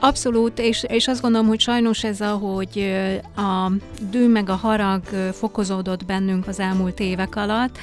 Abszolút, 0.00 0.58
és, 0.58 0.84
és 0.88 1.08
azt 1.08 1.20
gondolom, 1.20 1.46
hogy 1.46 1.60
sajnos 1.60 2.04
ez, 2.04 2.20
ahogy 2.20 2.94
a 3.36 3.70
dű 4.10 4.28
meg 4.28 4.48
a 4.48 4.54
harag 4.54 5.02
fokozódott 5.32 6.04
bennünk 6.04 6.46
az 6.46 6.60
elmúlt 6.60 7.00
évek 7.00 7.36
alatt, 7.36 7.78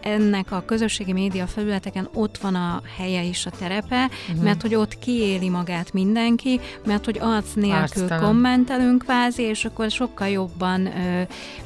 ennek 0.00 0.52
a 0.52 0.62
közösségi 0.66 1.12
média 1.12 1.46
felületeken 1.46 2.08
ott 2.14 2.38
van 2.38 2.54
a 2.54 2.82
helye 2.96 3.22
is 3.22 3.46
a 3.46 3.50
terepe, 3.50 4.10
uh-huh. 4.28 4.44
mert 4.44 4.62
hogy 4.62 4.74
ott 4.74 4.98
kiéli 4.98 5.48
magát 5.48 5.92
mindenki, 5.92 6.60
mert 6.86 7.04
hogy 7.04 7.18
arc 7.20 7.54
nélkül 7.54 8.02
Arctalan. 8.02 8.24
kommentelünk 8.24 9.02
kvázi, 9.02 9.42
és 9.42 9.64
akkor 9.64 9.90
sokkal 9.90 10.28
jobban 10.28 10.88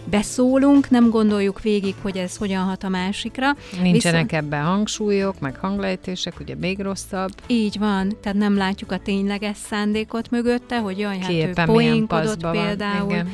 beszólunk, 0.05 0.91
nem 0.91 1.11
gondoljuk 1.11 1.61
végig, 1.61 1.95
hogy 2.03 2.17
ez 2.17 2.37
hogyan 2.37 2.65
hat 2.65 2.85
a 2.85 2.89
másikra. 2.89 3.57
Nincsenek 3.83 4.31
Viszont... 4.31 4.45
ebben 4.45 4.65
hangsúlyok, 4.65 5.41
meg 5.41 5.57
hanglejtések, 5.57 6.41
ugye 6.41 6.55
még 6.55 6.79
rosszabb. 6.79 7.31
Így 7.47 7.79
van, 7.79 8.17
tehát 8.23 8.39
nem 8.39 8.57
látjuk 8.57 8.93
a 8.93 8.99
tényleg 8.99 9.43
tényleges 9.47 9.57
szándékot 9.57 10.31
mögötte, 10.31 10.79
hogy 10.79 10.99
jaj, 10.99 11.19
hát 11.19 11.31
ő 11.31 11.53
poénkodott 11.65 12.51
például. 12.51 13.11
Igen, 13.11 13.29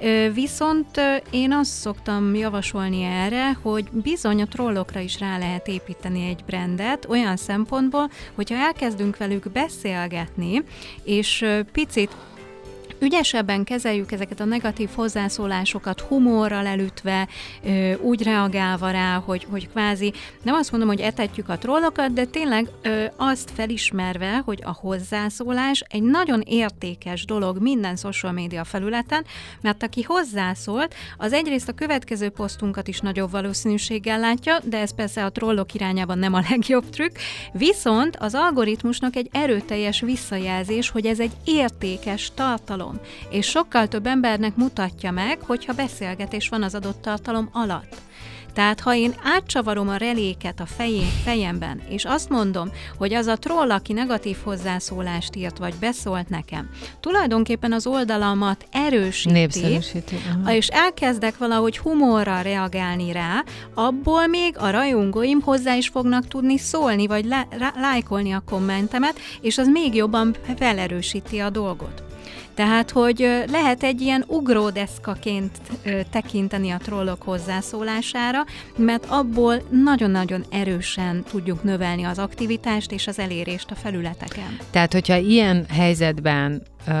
igen. 0.00 0.32
Viszont 0.32 1.00
én 1.30 1.52
azt 1.52 1.70
szoktam 1.70 2.34
javasolni 2.34 3.02
erre, 3.02 3.58
hogy 3.62 3.84
bizony 3.90 4.42
a 4.42 4.46
trollokra 4.46 5.00
is 5.00 5.18
rá 5.18 5.38
lehet 5.38 5.68
építeni 5.68 6.28
egy 6.28 6.44
brandet, 6.46 7.06
olyan 7.08 7.36
szempontból, 7.36 8.10
hogyha 8.34 8.56
elkezdünk 8.56 9.16
velük 9.16 9.50
beszélgetni, 9.50 10.62
és 11.04 11.46
picit 11.72 12.10
ügyesebben 13.02 13.64
kezeljük 13.64 14.12
ezeket 14.12 14.40
a 14.40 14.44
negatív 14.44 14.88
hozzászólásokat 14.94 16.00
humorral 16.00 16.66
elütve, 16.66 17.28
úgy 18.00 18.22
reagálva 18.22 18.90
rá, 18.90 19.14
hogy, 19.14 19.46
hogy 19.50 19.68
kvázi 19.68 20.12
nem 20.42 20.54
azt 20.54 20.70
mondom, 20.70 20.88
hogy 20.88 21.00
etetjük 21.00 21.48
a 21.48 21.58
trollokat, 21.58 22.12
de 22.12 22.24
tényleg 22.24 22.68
azt 23.16 23.50
felismerve, 23.54 24.42
hogy 24.44 24.62
a 24.64 24.76
hozzászólás 24.80 25.84
egy 25.88 26.02
nagyon 26.02 26.40
értékes 26.40 27.24
dolog 27.24 27.58
minden 27.60 27.96
social 27.96 28.32
media 28.32 28.64
felületen, 28.64 29.24
mert 29.60 29.82
aki 29.82 30.02
hozzászólt, 30.02 30.94
az 31.16 31.32
egyrészt 31.32 31.68
a 31.68 31.72
következő 31.72 32.28
posztunkat 32.28 32.88
is 32.88 33.00
nagyobb 33.00 33.30
valószínűséggel 33.30 34.18
látja, 34.18 34.58
de 34.64 34.78
ez 34.78 34.94
persze 34.94 35.24
a 35.24 35.30
trollok 35.30 35.74
irányában 35.74 36.18
nem 36.18 36.34
a 36.34 36.42
legjobb 36.50 36.90
trükk, 36.90 37.16
viszont 37.52 38.16
az 38.16 38.34
algoritmusnak 38.34 39.16
egy 39.16 39.28
erőteljes 39.32 40.00
visszajelzés, 40.00 40.90
hogy 40.90 41.06
ez 41.06 41.20
egy 41.20 41.32
értékes 41.44 42.30
tartalom 42.34 42.91
tartalom, 42.92 43.00
és 43.30 43.46
sokkal 43.46 43.88
több 43.88 44.06
embernek 44.06 44.56
mutatja 44.56 45.10
meg, 45.10 45.38
hogyha 45.40 45.72
beszélgetés 45.72 46.48
van 46.48 46.62
az 46.62 46.74
adott 46.74 47.02
tartalom 47.02 47.48
alatt. 47.52 48.00
Tehát 48.54 48.80
ha 48.80 48.94
én 48.94 49.14
átcsavarom 49.22 49.88
a 49.88 49.96
reléket 49.96 50.60
a 50.60 50.66
fején, 50.66 51.10
fejemben, 51.24 51.82
és 51.88 52.04
azt 52.04 52.28
mondom, 52.28 52.70
hogy 52.98 53.14
az 53.14 53.26
a 53.26 53.36
troll, 53.36 53.70
aki 53.70 53.92
negatív 53.92 54.36
hozzászólást 54.44 55.36
írt, 55.36 55.58
vagy 55.58 55.74
beszólt 55.80 56.28
nekem, 56.28 56.70
tulajdonképpen 57.00 57.72
az 57.72 57.86
oldalamat 57.86 58.66
erősíti, 58.70 59.32
uh-huh. 60.28 60.54
és 60.54 60.68
elkezdek 60.68 61.38
valahogy 61.38 61.78
humorral 61.78 62.42
reagálni 62.42 63.12
rá, 63.12 63.44
abból 63.74 64.26
még 64.26 64.58
a 64.58 64.70
rajongóim 64.70 65.40
hozzá 65.40 65.74
is 65.74 65.88
fognak 65.88 66.28
tudni 66.28 66.58
szólni, 66.58 67.06
vagy 67.06 67.26
lájkolni 67.74 68.32
a 68.32 68.42
kommentemet, 68.46 69.18
és 69.40 69.58
az 69.58 69.68
még 69.68 69.94
jobban 69.94 70.34
felerősíti 70.56 71.38
a 71.38 71.50
dolgot. 71.50 72.11
Tehát, 72.54 72.90
hogy 72.90 73.44
lehet 73.50 73.82
egy 73.82 74.00
ilyen 74.00 74.24
ugródeszkaként 74.26 75.50
tekinteni 76.10 76.70
a 76.70 76.76
trollok 76.76 77.22
hozzászólására, 77.22 78.44
mert 78.76 79.06
abból 79.08 79.62
nagyon-nagyon 79.70 80.44
erősen 80.50 81.24
tudjuk 81.30 81.62
növelni 81.62 82.02
az 82.04 82.18
aktivitást 82.18 82.92
és 82.92 83.06
az 83.06 83.18
elérést 83.18 83.70
a 83.70 83.74
felületeken. 83.74 84.58
Tehát, 84.70 84.92
hogyha 84.92 85.16
ilyen 85.16 85.66
helyzetben 85.68 86.62
uh, 86.86 86.94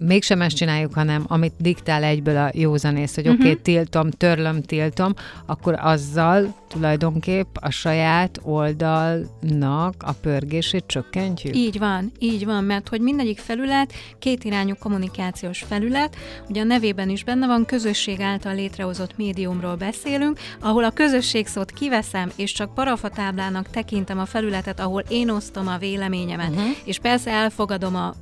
mégsem 0.00 0.42
ezt 0.42 0.56
csináljuk, 0.56 0.94
hanem 0.94 1.24
amit 1.26 1.52
diktál 1.58 2.02
egyből 2.02 2.36
a 2.36 2.50
józanész, 2.54 3.14
hogy 3.14 3.26
uh-huh. 3.26 3.40
oké, 3.40 3.50
okay, 3.50 3.62
tiltom, 3.62 4.10
törlöm, 4.10 4.62
tiltom, 4.62 5.14
akkor 5.46 5.78
azzal 5.80 6.54
tulajdonképp 6.68 7.56
a 7.60 7.70
saját 7.70 8.40
oldalnak 8.42 9.94
a 9.98 10.12
pörgését 10.12 10.84
csökkentjük? 10.86 11.56
Így 11.56 11.78
van, 11.78 12.12
így 12.18 12.44
van, 12.44 12.64
mert 12.64 12.88
hogy 12.88 13.00
mindegyik 13.00 13.38
felület 13.38 13.92
kétirányú 14.18 14.74
kommunikációs 14.80 15.64
felület, 15.68 16.16
ugye 16.48 16.60
a 16.60 16.64
nevében 16.64 17.08
is 17.08 17.24
benne 17.24 17.46
van, 17.46 17.64
közösség 17.64 18.20
által 18.20 18.54
létrehozott 18.54 19.16
médiumról 19.16 19.74
beszélünk, 19.74 20.38
ahol 20.60 20.84
a 20.84 20.90
közösség 20.90 21.46
szót 21.46 21.70
kiveszem, 21.70 22.30
és 22.36 22.52
csak 22.52 22.74
parafatáblának 22.74 23.70
tekintem 23.70 24.18
a 24.18 24.26
felületet, 24.26 24.80
ahol 24.80 25.02
én 25.08 25.30
osztom 25.30 25.68
a 25.68 25.78
véleményemet, 25.78 26.50
uh-huh. 26.50 26.66
és 26.84 26.98
persze 26.98 27.30
elfogadom 27.30 27.96
a 27.96 28.14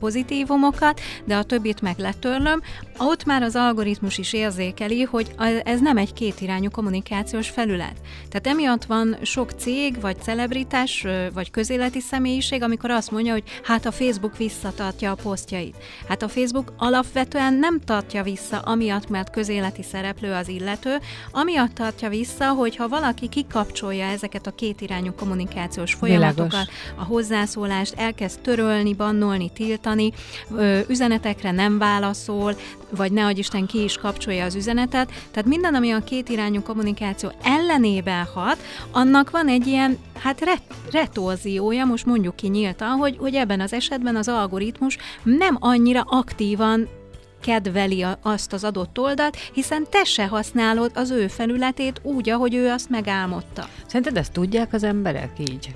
pozitívumokat, 0.70 1.00
de 1.24 1.36
a 1.36 1.42
többit 1.42 1.80
meg 1.80 1.98
letörlöm, 1.98 2.62
ott 2.98 3.24
már 3.24 3.42
az 3.42 3.56
algoritmus 3.56 4.18
is 4.18 4.32
érzékeli, 4.32 5.02
hogy 5.02 5.34
ez 5.64 5.80
nem 5.80 5.96
egy 5.96 6.12
kétirányú 6.12 6.70
kommunikációs 6.70 7.48
felület. 7.48 7.94
Tehát 8.28 8.46
emiatt 8.46 8.84
van 8.84 9.16
sok 9.22 9.50
cég, 9.50 10.00
vagy 10.00 10.16
celebritás, 10.22 11.06
vagy 11.34 11.50
közéleti 11.50 12.00
személyiség, 12.00 12.62
amikor 12.62 12.90
azt 12.90 13.10
mondja, 13.10 13.32
hogy 13.32 13.42
hát 13.62 13.86
a 13.86 13.92
Facebook 13.92 14.36
visszatartja 14.36 15.10
a 15.10 15.14
posztjait. 15.14 15.76
Hát 16.08 16.22
a 16.22 16.28
Facebook 16.28 16.72
alapvetően 16.76 17.54
nem 17.54 17.80
tartja 17.80 18.22
vissza, 18.22 18.58
amiatt, 18.58 19.08
mert 19.08 19.30
közéleti 19.30 19.82
szereplő 19.82 20.32
az 20.32 20.48
illető, 20.48 20.96
amiatt 21.32 21.74
tartja 21.74 22.08
vissza, 22.08 22.52
hogyha 22.52 22.88
valaki 22.88 23.28
kikapcsolja 23.28 24.06
ezeket 24.06 24.46
a 24.46 24.50
kétirányú 24.54 25.12
kommunikációs 25.12 25.94
folyamatokat, 25.94 26.50
Világos. 26.50 26.68
a 26.96 27.04
hozzászólást, 27.04 27.94
elkezd 27.96 28.40
törölni, 28.40 28.94
bannolni, 28.94 29.50
tiltani, 29.50 30.12
üzenetekre 30.88 31.50
nem 31.50 31.78
válaszol, 31.78 32.56
vagy 32.90 33.12
ne 33.12 33.30
Isten 33.30 33.66
ki 33.66 33.82
is 33.82 33.96
kapcsolja 33.96 34.44
az 34.44 34.54
üzenetet. 34.54 35.12
Tehát 35.30 35.48
minden, 35.48 35.74
ami 35.74 35.90
a 35.90 36.04
kétirányú 36.04 36.62
kommunikáció 36.62 37.32
ellenében 37.42 38.24
hat, 38.34 38.58
annak 38.90 39.30
van 39.30 39.48
egy 39.48 39.66
ilyen, 39.66 39.98
hát 40.18 40.40
ret- 40.40 40.74
retorziója, 40.90 41.84
most 41.84 42.06
mondjuk 42.06 42.36
ki 42.36 42.48
nyíltan, 42.48 42.88
hogy, 42.88 43.16
hogy 43.18 43.34
ebben 43.34 43.60
az 43.60 43.72
esetben 43.72 44.16
az 44.16 44.28
algoritmus 44.28 44.98
nem 45.22 45.56
annyira 45.60 46.04
aktívan 46.06 46.88
kedveli 47.40 48.06
azt 48.22 48.52
az 48.52 48.64
adott 48.64 48.98
oldalt, 48.98 49.36
hiszen 49.52 49.86
te 49.90 50.04
se 50.04 50.26
használod 50.26 50.90
az 50.94 51.10
ő 51.10 51.28
felületét 51.28 52.00
úgy, 52.02 52.30
ahogy 52.30 52.54
ő 52.54 52.68
azt 52.70 52.90
megálmodta. 52.90 53.68
Szerinted 53.86 54.16
ezt 54.16 54.32
tudják 54.32 54.72
az 54.72 54.82
emberek 54.82 55.30
így? 55.38 55.74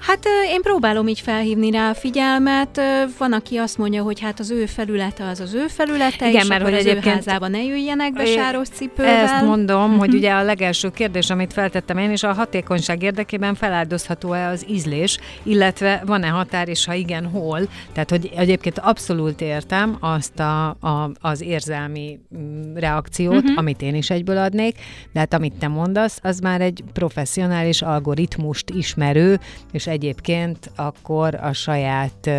Hát 0.00 0.26
én 0.52 0.62
próbálom 0.62 1.08
így 1.08 1.20
felhívni 1.20 1.70
rá 1.70 1.90
a 1.90 1.94
figyelmet. 1.94 2.80
Van, 3.18 3.32
aki 3.32 3.56
azt 3.56 3.78
mondja, 3.78 4.02
hogy 4.02 4.20
hát 4.20 4.40
az 4.40 4.50
ő 4.50 4.66
felülete 4.66 5.28
az 5.28 5.40
az 5.40 5.54
ő 5.54 5.66
felülete, 5.66 6.28
Igen, 6.28 6.40
és 6.40 6.48
mert 6.48 6.62
hogy 6.62 6.72
az 6.72 6.78
egyébként 6.78 7.06
ő 7.06 7.10
házába 7.10 7.48
ne 7.48 7.62
üljenek 7.62 8.12
be 8.12 8.24
sáros 8.24 8.68
cipővel. 8.68 9.24
Ezt 9.24 9.44
mondom, 9.44 9.98
hogy 9.98 10.08
mhm. 10.08 10.16
ugye 10.16 10.32
a 10.32 10.42
legelső 10.42 10.90
kérdés, 10.90 11.30
amit 11.30 11.52
feltettem 11.52 11.98
én, 11.98 12.10
és 12.10 12.22
a 12.22 12.32
hatékonyság 12.32 13.02
érdekében 13.02 13.54
feláldozható-e 13.54 14.48
az 14.48 14.64
ízlés, 14.68 15.18
illetve 15.42 16.02
van-e 16.06 16.28
határ, 16.28 16.68
és 16.68 16.84
ha 16.84 16.94
igen, 16.94 17.24
hol. 17.24 17.60
Tehát, 17.92 18.10
hogy 18.10 18.30
egyébként 18.36 18.78
abszolút 18.78 19.40
értem 19.40 19.96
azt 20.00 20.40
a, 20.40 20.68
a, 20.68 21.10
az 21.20 21.42
érzelmi 21.42 22.18
mm, 22.36 22.74
reakciót, 22.74 23.34
uh-huh. 23.34 23.58
amit 23.58 23.82
én 23.82 23.94
is 23.94 24.10
egyből 24.10 24.38
adnék, 24.38 24.76
de 25.12 25.18
hát 25.18 25.34
amit 25.34 25.54
te 25.58 25.68
mondasz, 25.68 26.18
az 26.22 26.38
már 26.38 26.60
egy 26.60 26.84
professzionális 26.92 27.82
algoritmust 27.82 28.70
ismerő, 28.70 29.40
és 29.72 29.86
egyébként 29.90 30.70
akkor 30.76 31.34
a 31.34 31.52
saját 31.52 32.30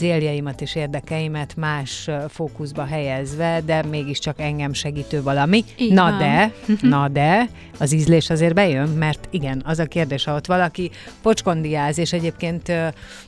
céljaimat 0.00 0.60
és 0.60 0.74
érdekeimet 0.74 1.56
más 1.56 2.10
fókuszba 2.28 2.84
helyezve, 2.84 3.60
de 3.64 3.82
mégiscsak 3.82 4.40
engem 4.40 4.72
segítő 4.72 5.22
valami. 5.22 5.64
Így 5.76 5.92
na 5.92 6.02
van. 6.02 6.18
de, 6.18 6.52
na 6.96 7.08
de, 7.08 7.48
az 7.78 7.92
ízlés 7.92 8.30
azért 8.30 8.54
bejön, 8.54 8.88
mert 8.88 9.28
igen, 9.30 9.62
az 9.64 9.78
a 9.78 9.84
kérdés, 9.84 10.24
ha 10.24 10.34
ott 10.34 10.46
valaki 10.46 10.90
pocskondiáz, 11.22 11.98
és 11.98 12.12
egyébként 12.12 12.72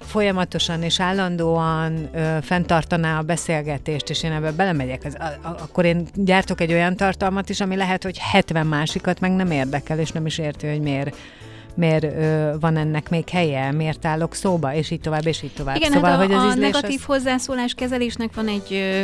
folyamatosan 0.00 0.83
és 0.83 1.00
állandóan 1.00 2.11
fenntartaná 2.42 3.18
a 3.18 3.22
beszélgetést, 3.22 4.11
és 4.11 4.22
én 4.22 4.33
ebbe 4.33 4.52
belemegyek, 4.52 5.05
az, 5.05 5.16
akkor 5.42 5.85
én 5.85 6.07
gyártok 6.14 6.61
egy 6.61 6.72
olyan 6.72 6.96
tartalmat 6.96 7.48
is, 7.48 7.61
ami 7.61 7.76
lehet, 7.76 8.02
hogy 8.02 8.18
70 8.18 8.66
másikat 8.66 9.20
meg 9.20 9.33
nem 9.33 9.50
érdekel, 9.50 9.98
és 9.98 10.11
nem 10.11 10.26
is 10.26 10.38
érti, 10.38 10.66
hogy 10.66 10.81
miért 10.81 11.16
miért 11.77 12.05
ö, 12.05 12.53
van 12.61 12.77
ennek 12.77 13.11
még 13.11 13.29
helye, 13.29 13.73
miért 13.73 14.05
állok 14.07 14.35
szóba, 14.35 14.75
és 14.75 14.91
így 14.91 15.01
tovább, 15.01 15.27
és 15.27 15.43
így 15.43 15.53
tovább. 15.53 15.77
Igen, 15.77 15.93
szóval, 15.93 16.11
hát 16.11 16.19
a, 16.19 16.25
hogy 16.25 16.35
az 16.35 16.43
a 16.43 16.55
negatív 16.55 16.99
az... 17.01 17.05
hozzászólás 17.05 17.75
kezelésnek 17.75 18.35
van 18.35 18.49
egy 18.49 18.73
ö, 18.73 19.03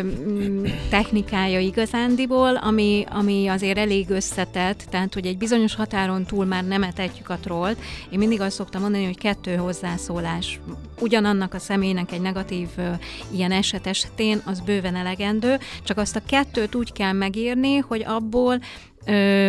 technikája 0.91 1.59
igazándiból, 1.59 2.57
ami, 2.57 3.05
ami 3.11 3.47
azért 3.47 3.79
elég 3.79 4.11
összetett, 4.11 4.85
tehát 4.91 5.15
hogy 5.15 5.27
egy 5.27 5.39
bizonyos 5.39 5.75
határon 5.75 6.25
túl 6.25 6.45
már 6.45 6.67
nem 6.67 6.83
etetjük 6.83 7.31
a 7.31 7.39
trollt. 7.43 7.79
Én 8.11 8.19
mindig 8.19 8.41
azt 8.41 8.57
szoktam 8.57 8.81
mondani, 8.81 9.05
hogy 9.05 9.19
kettő 9.19 9.57
hozzászólás 9.57 10.61
ugyanannak 11.01 11.55
a 11.55 11.59
személynek 11.59 12.13
egy 12.13 12.21
negatív 12.21 12.69
ö, 12.77 12.83
ilyen 13.31 13.53
eset 13.53 13.87
esetén 13.87 14.41
az 14.45 14.61
bőven 14.61 14.97
elegendő, 14.97 15.59
csak 15.85 15.99
azt 15.99 16.17
a 16.17 16.23
kettőt 16.27 16.75
úgy 16.75 16.93
kell 16.93 17.13
megírni, 17.13 17.77
hogy 17.77 18.05
abból 18.07 18.61
ö, 19.07 19.49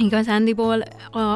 igazándiból 0.00 0.82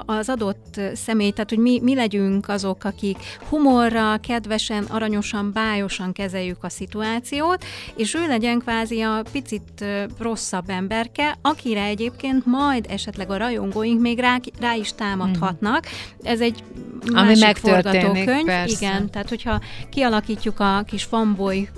az 0.07 0.29
adott 0.29 0.81
személy, 0.95 1.31
tehát 1.31 1.49
hogy 1.49 1.59
mi, 1.59 1.81
mi 1.83 1.95
legyünk 1.95 2.49
azok, 2.49 2.85
akik 2.85 3.17
humorra, 3.49 4.17
kedvesen, 4.17 4.85
aranyosan, 4.85 5.53
bájosan 5.53 6.13
kezeljük 6.13 6.65
a 6.65 6.69
szituációt, 6.69 7.65
és 7.97 8.15
ő 8.15 8.27
legyen 8.27 8.59
kvázi 8.59 9.01
a 9.01 9.23
picit 9.33 9.85
rosszabb 10.19 10.69
emberke, 10.69 11.39
akire 11.43 11.83
egyébként 11.83 12.47
majd 12.47 12.87
esetleg 12.89 13.31
a 13.31 13.37
rajongóink 13.37 14.01
még 14.01 14.19
rá, 14.19 14.39
rá 14.61 14.75
is 14.75 14.93
támadhatnak. 14.93 15.87
Ez 16.23 16.41
egy 16.41 16.63
Ami 17.13 17.39
másik 17.39 17.57
forgatókönyv. 17.57 18.45
Persze. 18.45 18.77
Igen, 18.87 19.11
tehát 19.11 19.29
hogyha 19.29 19.61
kialakítjuk 19.91 20.61
a 20.61 20.83
kis 20.87 21.05
fanboy 21.05 21.69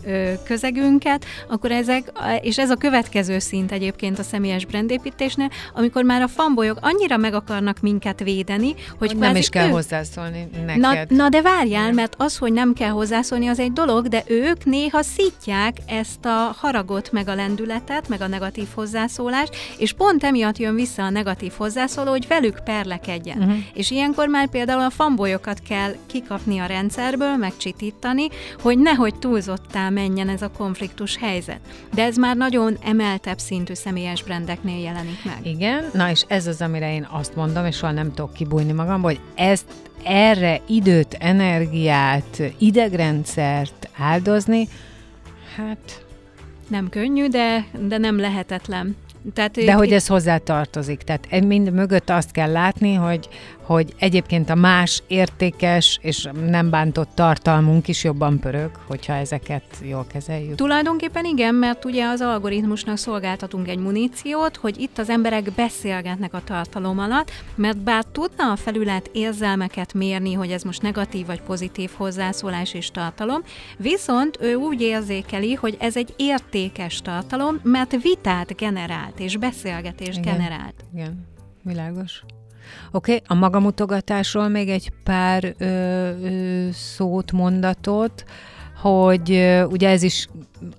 közegünket, 0.45 1.25
akkor 1.49 1.71
ezek, 1.71 2.13
és 2.41 2.59
ez 2.59 2.71
a 2.71 2.77
következő 2.77 3.39
szint 3.39 3.73
egyébként 3.73 4.19
a 4.19 4.23
személyes 4.23 4.65
brandépítésnél, 4.65 5.51
amikor 5.75 6.05
már 6.05 6.23
a 6.23 6.29
fanboy 6.29 6.69
bajok 6.73 6.95
annyira 6.95 7.17
meg 7.17 7.35
akarnak 7.35 7.81
minket 7.81 8.21
védeni, 8.21 8.75
hogy 8.99 9.17
nem 9.17 9.37
is 9.37 9.49
kell 9.49 9.67
ő... 9.67 9.71
hozzászólni 9.71 10.49
neked. 10.67 10.81
Na, 10.81 11.17
na 11.17 11.29
de 11.29 11.43
várjál, 11.43 11.93
mert 11.93 12.15
az, 12.19 12.37
hogy 12.37 12.53
nem 12.53 12.73
kell 12.73 12.91
hozzászólni, 12.91 13.47
az 13.47 13.59
egy 13.59 13.73
dolog, 13.73 14.09
de 14.09 14.23
ők 14.27 14.65
néha 14.65 15.03
szítják 15.03 15.77
ezt 15.87 16.25
a 16.25 16.55
haragot, 16.59 17.13
meg 17.13 17.29
a 17.29 17.35
lendületet, 17.35 18.09
meg 18.09 18.21
a 18.21 18.27
negatív 18.27 18.67
hozzászólást, 18.75 19.57
és 19.79 19.93
pont 19.93 20.25
emiatt 20.25 20.59
jön 20.59 20.75
vissza 20.75 21.03
a 21.03 21.11
negatív 21.11 21.53
hozzászóló, 21.57 22.11
hogy 22.11 22.27
velük 22.29 22.63
perlekedjen. 22.65 23.39
Uh-huh. 23.39 23.57
És 23.75 23.91
ilyenkor 23.91 24.29
már 24.29 24.49
például 24.49 24.83
a 24.83 24.91
fanbolyokat 24.91 25.61
kell 25.69 25.95
kikapni 26.07 26.59
a 26.59 26.67
rendszerből, 26.67 27.37
megcsitítani, 27.37 28.29
hogy 28.63 28.79
nehogy 28.79 29.15
túlzottá 29.15 29.89
menjen 29.89 30.29
ez 30.29 30.43
a 30.43 30.51
konfliktus 30.51 31.17
helyzet. 31.17 31.61
De 31.95 32.03
ez 32.03 32.17
már 32.17 32.37
nagyon 32.37 32.79
emeltebb 32.85 33.39
szintű 33.39 33.75
személyes 33.75 34.23
brendeknél 34.23 34.83
jelenik 34.83 35.25
meg. 35.25 35.39
Igen, 35.43 35.85
na 35.93 36.11
és 36.11 36.25
ez 36.29 36.47
az 36.47 36.60
az, 36.61 36.67
amire 36.67 36.95
én 36.95 37.09
azt 37.11 37.37
mondom, 37.37 37.67
és 37.67 37.77
soha 37.77 37.93
nem 37.93 38.15
tudok 38.15 38.33
kibújni 38.33 38.73
magamból, 38.73 39.11
hogy 39.11 39.21
ezt 39.35 39.65
erre 40.05 40.61
időt, 40.67 41.17
energiát, 41.21 42.43
idegrendszert 42.59 43.89
áldozni, 43.99 44.69
hát... 45.57 46.05
Nem 46.69 46.89
könnyű, 46.89 47.27
de, 47.27 47.67
de 47.89 47.99
nem 47.99 48.19
lehetetlen. 48.19 48.97
Tehát 49.35 49.53
de 49.53 49.73
hogy 49.73 49.93
ez 49.93 50.07
hozzá 50.07 50.37
tartozik. 50.37 51.03
Tehát 51.03 51.45
mind 51.45 51.73
mögött 51.73 52.11
azt 52.11 52.31
kell 52.31 52.53
látni, 52.53 52.95
hogy, 52.95 53.29
hogy 53.73 53.95
egyébként 53.99 54.51
a 54.51 54.55
más 54.55 55.03
értékes 55.07 55.99
és 56.03 56.29
nem 56.47 56.71
bántott 56.71 57.09
tartalmunk 57.15 57.89
is 57.89 58.05
jobban 58.05 58.39
pörög, 58.39 58.71
hogyha 58.87 59.13
ezeket 59.13 59.63
jól 59.83 60.07
kezeljük. 60.13 60.55
Tulajdonképpen 60.55 61.25
igen, 61.25 61.55
mert 61.55 61.85
ugye 61.85 62.07
az 62.07 62.21
algoritmusnak 62.21 62.97
szolgáltatunk 62.97 63.69
egy 63.69 63.79
muníciót, 63.79 64.57
hogy 64.57 64.81
itt 64.81 64.99
az 64.99 65.09
emberek 65.09 65.53
beszélgetnek 65.53 66.35
a 66.35 66.45
tartalom 66.45 66.99
alatt, 66.99 67.31
mert 67.55 67.79
bár 67.79 68.05
tudna 68.05 68.51
a 68.53 68.57
felület 68.57 69.11
érzelmeket 69.13 69.95
mérni, 69.95 70.33
hogy 70.33 70.51
ez 70.51 70.63
most 70.63 70.83
negatív 70.83 71.27
vagy 71.27 71.43
pozitív 71.43 71.91
hozzászólás 71.97 72.75
és 72.75 72.91
tartalom, 72.91 73.43
viszont 73.77 74.39
ő 74.41 74.55
úgy 74.55 74.81
érzékeli, 74.81 75.55
hogy 75.55 75.77
ez 75.81 75.97
egy 75.97 76.15
értékes 76.17 77.01
tartalom, 77.01 77.61
mert 77.63 78.03
vitát 78.03 78.57
generált 78.57 79.21
és 79.21 79.37
beszélgetést 79.37 80.19
igen, 80.19 80.37
generált. 80.37 80.85
Igen, 80.95 81.27
világos. 81.63 82.23
Oké, 82.93 83.15
okay, 83.15 83.25
a 83.27 83.35
magamutogatásról 83.35 84.49
még 84.49 84.69
egy 84.69 84.93
pár 85.05 85.55
ö, 85.59 85.65
ö, 85.65 86.69
szót, 86.73 87.33
mondatot 87.33 88.25
hogy 88.81 89.33
ö, 89.33 89.65
ugye 89.65 89.89
ez 89.89 90.03
is 90.03 90.29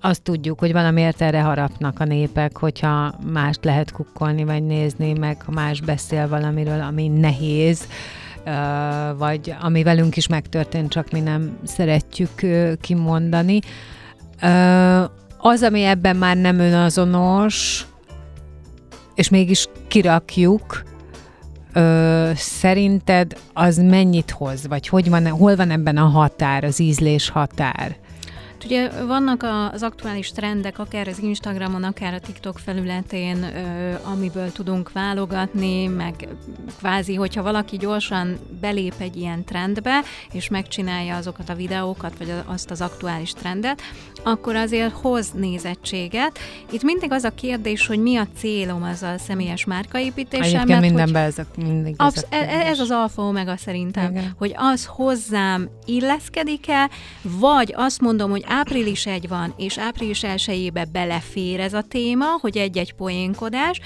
azt 0.01 0.21
tudjuk, 0.21 0.59
hogy 0.59 0.71
valamiért 0.71 1.21
erre 1.21 1.41
harapnak 1.41 1.99
a 1.99 2.03
népek, 2.03 2.57
hogyha 2.57 3.13
mást 3.33 3.63
lehet 3.65 3.91
kukkolni 3.91 4.43
vagy 4.43 4.63
nézni, 4.63 5.13
meg 5.13 5.41
ha 5.41 5.51
más 5.51 5.81
beszél 5.81 6.27
valamiről, 6.27 6.81
ami 6.81 7.07
nehéz, 7.07 7.87
ö, 8.45 8.51
vagy 9.17 9.55
ami 9.61 9.83
velünk 9.83 10.17
is 10.17 10.27
megtörtént, 10.27 10.89
csak 10.91 11.11
mi 11.11 11.19
nem 11.19 11.57
szeretjük 11.63 12.41
ö, 12.41 12.73
kimondani. 12.81 13.59
Ö, 14.41 15.03
Az, 15.43 15.61
ami 15.61 15.83
ebben 15.83 16.15
már 16.15 16.37
nem 16.37 16.59
önazonos, 16.59 17.85
és 19.15 19.29
mégis 19.29 19.67
kirakjuk, 19.87 20.83
Ö, 21.73 22.31
szerinted 22.35 23.35
az 23.53 23.77
mennyit 23.77 24.31
hoz? 24.31 24.67
Vagy 24.67 24.87
hogy 24.87 25.09
van, 25.09 25.27
hol 25.27 25.55
van 25.55 25.71
ebben 25.71 25.97
a 25.97 26.05
határ, 26.05 26.63
az 26.63 26.79
ízlés 26.79 27.29
határ? 27.29 27.95
Ugye 28.65 29.05
vannak 29.05 29.43
az 29.71 29.83
aktuális 29.83 30.31
trendek, 30.31 30.79
akár 30.79 31.07
az 31.07 31.19
Instagramon, 31.19 31.83
akár 31.83 32.13
a 32.13 32.19
TikTok 32.19 32.59
felületén, 32.59 33.45
amiből 34.03 34.51
tudunk 34.51 34.91
válogatni, 34.91 35.87
meg 35.87 36.27
kvázi, 36.77 37.15
hogyha 37.15 37.43
valaki 37.43 37.77
gyorsan 37.77 38.37
belép 38.59 38.93
egy 38.97 39.15
ilyen 39.15 39.43
trendbe, 39.43 40.01
és 40.31 40.49
megcsinálja 40.49 41.15
azokat 41.15 41.49
a 41.49 41.55
videókat, 41.55 42.17
vagy 42.17 42.33
azt 42.45 42.71
az 42.71 42.81
aktuális 42.81 43.31
trendet, 43.33 43.81
akkor 44.23 44.55
azért 44.55 44.93
hoz 44.93 45.31
nézettséget. 45.31 46.39
Itt 46.71 46.83
mindig 46.83 47.11
az 47.11 47.23
a 47.23 47.29
kérdés, 47.29 47.87
hogy 47.87 48.01
mi 48.01 48.17
a 48.17 48.27
célom 48.37 48.83
az 48.83 49.03
a 49.03 49.17
személyes 49.17 49.65
márkaépítéssel, 49.65 50.45
Egyébként 50.61 50.81
mindenben 50.81 51.23
ez, 51.23 51.37
a, 51.37 51.45
mindig 51.57 51.95
ez, 51.97 52.05
Absz- 52.05 52.27
a 52.31 52.35
e- 52.35 52.45
kérdés. 52.45 52.67
ez 52.67 52.79
az 52.79 52.89
alfa 52.91 53.21
omega 53.21 53.57
szerintem. 53.57 54.11
Igen. 54.11 54.33
hogy 54.37 54.53
az 54.55 54.85
hozzám 54.85 55.69
illeszkedik-e, 55.85 56.89
vagy 57.21 57.73
azt 57.77 58.01
mondom, 58.01 58.29
hogy 58.29 58.43
április 58.51 59.05
egy 59.05 59.27
van, 59.27 59.53
és 59.57 59.77
április 59.77 60.23
elsőjébe 60.23 60.85
belefér 60.85 61.59
ez 61.59 61.73
a 61.73 61.81
téma, 61.81 62.25
hogy 62.41 62.57
egy-egy 62.57 62.93
poénkodás, 62.93 63.79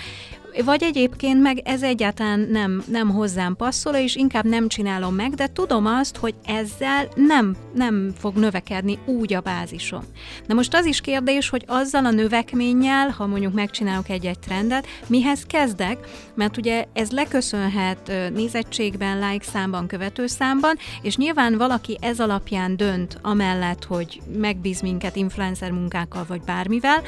vagy 0.64 0.84
egyébként 0.84 1.42
meg 1.42 1.58
ez 1.58 1.84
egyáltalán 1.84 2.40
nem, 2.40 2.84
nem 2.88 3.10
hozzám 3.10 3.56
passzol, 3.56 3.94
és 3.94 4.16
inkább 4.16 4.46
nem 4.46 4.68
csinálom 4.68 5.16
meg, 5.16 5.34
de 5.34 5.48
tudom 5.54 5.86
azt, 5.86 6.18
hogy 6.18 6.36
ezzel 6.46 7.08
nem, 7.16 7.56
nem 7.74 8.14
fog 8.18 8.36
növekedni 8.36 9.00
úgy 9.06 9.34
a 9.34 9.42
bázisom. 9.42 10.04
Na 10.48 10.54
most 10.54 10.74
az 10.74 10.86
is 10.86 11.02
kérdés, 11.02 11.50
hogy 11.50 11.64
azzal 11.68 12.06
a 12.06 12.12
növekménnyel, 12.12 13.10
ha 13.10 13.28
mondjuk 13.28 13.54
megcsinálok 13.54 14.10
egy-egy 14.10 14.40
trendet, 14.40 14.88
mihez 15.08 15.44
kezdek, 15.44 15.98
mert 16.36 16.58
ugye 16.58 16.86
ez 16.94 17.12
leköszönhet 17.12 18.12
nézettségben, 18.34 19.32
like 19.32 19.46
számban, 19.46 19.88
követőszámban, 19.88 20.78
és 21.02 21.18
nyilván 21.18 21.58
valaki 21.58 21.98
ez 22.02 22.20
alapján 22.20 22.78
dönt, 22.78 23.18
amellett, 23.22 23.84
hogy 23.84 24.22
megbíz 24.38 24.82
minket 24.82 25.16
influencer 25.16 25.72
munkákkal 25.72 26.26
vagy 26.28 26.42
bármivel, 26.42 27.02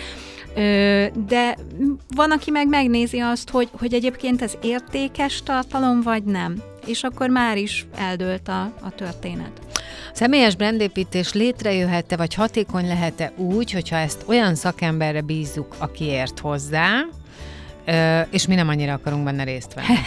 de 1.27 1.57
van, 2.15 2.31
aki 2.31 2.51
meg 2.51 2.67
megnézi 2.67 3.19
azt, 3.19 3.49
hogy, 3.49 3.69
hogy 3.79 3.93
egyébként 3.93 4.41
ez 4.41 4.53
értékes 4.61 5.41
tartalom, 5.43 6.01
vagy 6.01 6.23
nem. 6.23 6.63
És 6.85 7.03
akkor 7.03 7.29
már 7.29 7.57
is 7.57 7.85
eldőlt 7.95 8.47
a, 8.47 8.61
a 8.61 8.89
történet. 8.95 9.51
Személyes 10.13 10.55
brandépítés 10.55 11.33
létrejöhet-e, 11.33 12.15
vagy 12.15 12.33
hatékony 12.33 12.87
lehet-e 12.87 13.31
úgy, 13.35 13.71
hogyha 13.71 13.95
ezt 13.95 14.23
olyan 14.27 14.55
szakemberre 14.55 15.21
bízzuk, 15.21 15.75
aki 15.77 16.03
ért 16.03 16.39
hozzá, 16.39 17.05
ö, 17.87 18.19
és 18.29 18.47
mi 18.47 18.55
nem 18.55 18.67
annyira 18.67 18.93
akarunk 18.93 19.23
benne 19.23 19.43
részt 19.43 19.73
venni. 19.73 19.97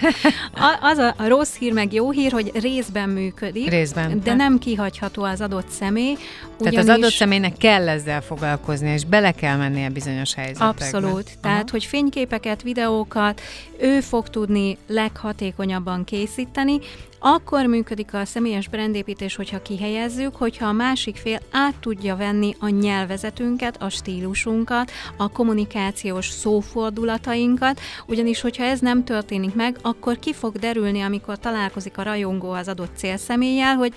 Az 0.90 0.98
a, 0.98 1.14
a 1.16 1.28
rossz 1.28 1.56
hír, 1.56 1.72
meg 1.72 1.92
jó 1.92 2.10
hír, 2.10 2.32
hogy 2.32 2.50
részben 2.54 3.08
működik, 3.08 3.70
Részben. 3.70 4.20
de 4.24 4.34
nem 4.34 4.58
kihagyható 4.58 5.22
az 5.22 5.40
adott 5.40 5.68
személy. 5.68 6.16
Tehát 6.58 6.76
az 6.76 6.88
adott 6.88 7.12
személynek 7.12 7.56
kell 7.56 7.88
ezzel 7.88 8.20
foglalkozni, 8.20 8.90
és 8.90 9.04
bele 9.04 9.32
kell 9.32 9.56
mennie 9.56 9.88
bizonyos 9.88 10.34
helyzetekbe. 10.34 10.84
Abszolút. 10.84 11.26
Aha. 11.26 11.40
Tehát, 11.40 11.70
hogy 11.70 11.84
fényképeket, 11.84 12.62
videókat 12.62 13.40
ő 13.80 14.00
fog 14.00 14.28
tudni 14.28 14.76
leghatékonyabban 14.86 16.04
készíteni, 16.04 16.78
akkor 17.18 17.66
működik 17.66 18.14
a 18.14 18.24
személyes 18.24 18.68
brandépítés, 18.68 19.36
hogyha 19.36 19.62
kihelyezzük, 19.62 20.36
hogyha 20.36 20.66
a 20.66 20.72
másik 20.72 21.16
fél 21.16 21.38
át 21.50 21.74
tudja 21.80 22.16
venni 22.16 22.54
a 22.60 22.68
nyelvezetünket, 22.68 23.82
a 23.82 23.88
stílusunkat, 23.88 24.90
a 25.16 25.28
kommunikációs 25.28 26.28
szófordulatainkat, 26.28 27.80
ugyanis 28.06 28.40
hogyha 28.40 28.64
ez 28.64 28.80
nem 28.80 29.04
történik 29.04 29.54
meg, 29.54 29.76
akkor 29.82 30.18
ki 30.18 30.32
fog 30.32 30.56
derülni, 30.58 31.00
amikor 31.00 31.38
találkozik 31.38 31.98
a 31.98 32.02
rajongó 32.02 32.50
az 32.50 32.68
adott 32.68 32.96
célszemélyel, 32.96 33.74
hogy 33.74 33.94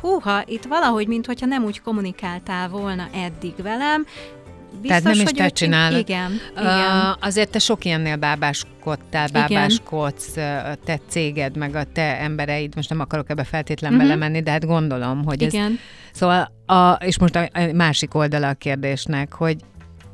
húha, 0.00 0.42
itt 0.46 0.64
valahogy, 0.64 1.06
mintha 1.06 1.46
nem 1.46 1.64
úgy 1.64 1.80
kommunikáltál 1.80 2.68
volna 2.68 3.08
eddig 3.14 3.54
velem, 3.62 4.06
Tehát 4.86 5.02
nem 5.02 5.12
is 5.12 5.22
hogy 5.22 5.34
te 5.34 5.44
ő 5.44 5.50
csinálod. 5.50 5.98
Igen, 5.98 6.30
Uh, 6.30 6.60
igen. 6.60 7.16
azért 7.20 7.50
te 7.50 7.58
sok 7.58 7.84
ilyennél 7.84 8.16
bábáskodtál, 8.16 9.28
bábáskodsz, 9.32 10.32
te 10.84 11.00
céged, 11.08 11.56
meg 11.56 11.74
a 11.74 11.84
te 11.84 12.20
embereid, 12.20 12.74
most 12.76 12.88
nem 12.88 13.00
akarok 13.00 13.30
ebbe 13.30 13.44
feltétlen 13.44 13.92
Mhm. 13.92 14.00
belemenni, 14.02 14.42
de 14.42 14.50
hát 14.50 14.66
gondolom, 14.66 15.24
hogy 15.24 15.42
ez... 15.42 15.52
Igen. 15.52 15.78
Szóval, 16.12 16.52
a, 16.66 16.92
és 16.92 17.18
most 17.18 17.36
a 17.36 17.48
másik 17.72 18.14
oldala 18.14 18.48
a 18.48 18.54
kérdésnek, 18.54 19.32
hogy 19.34 19.56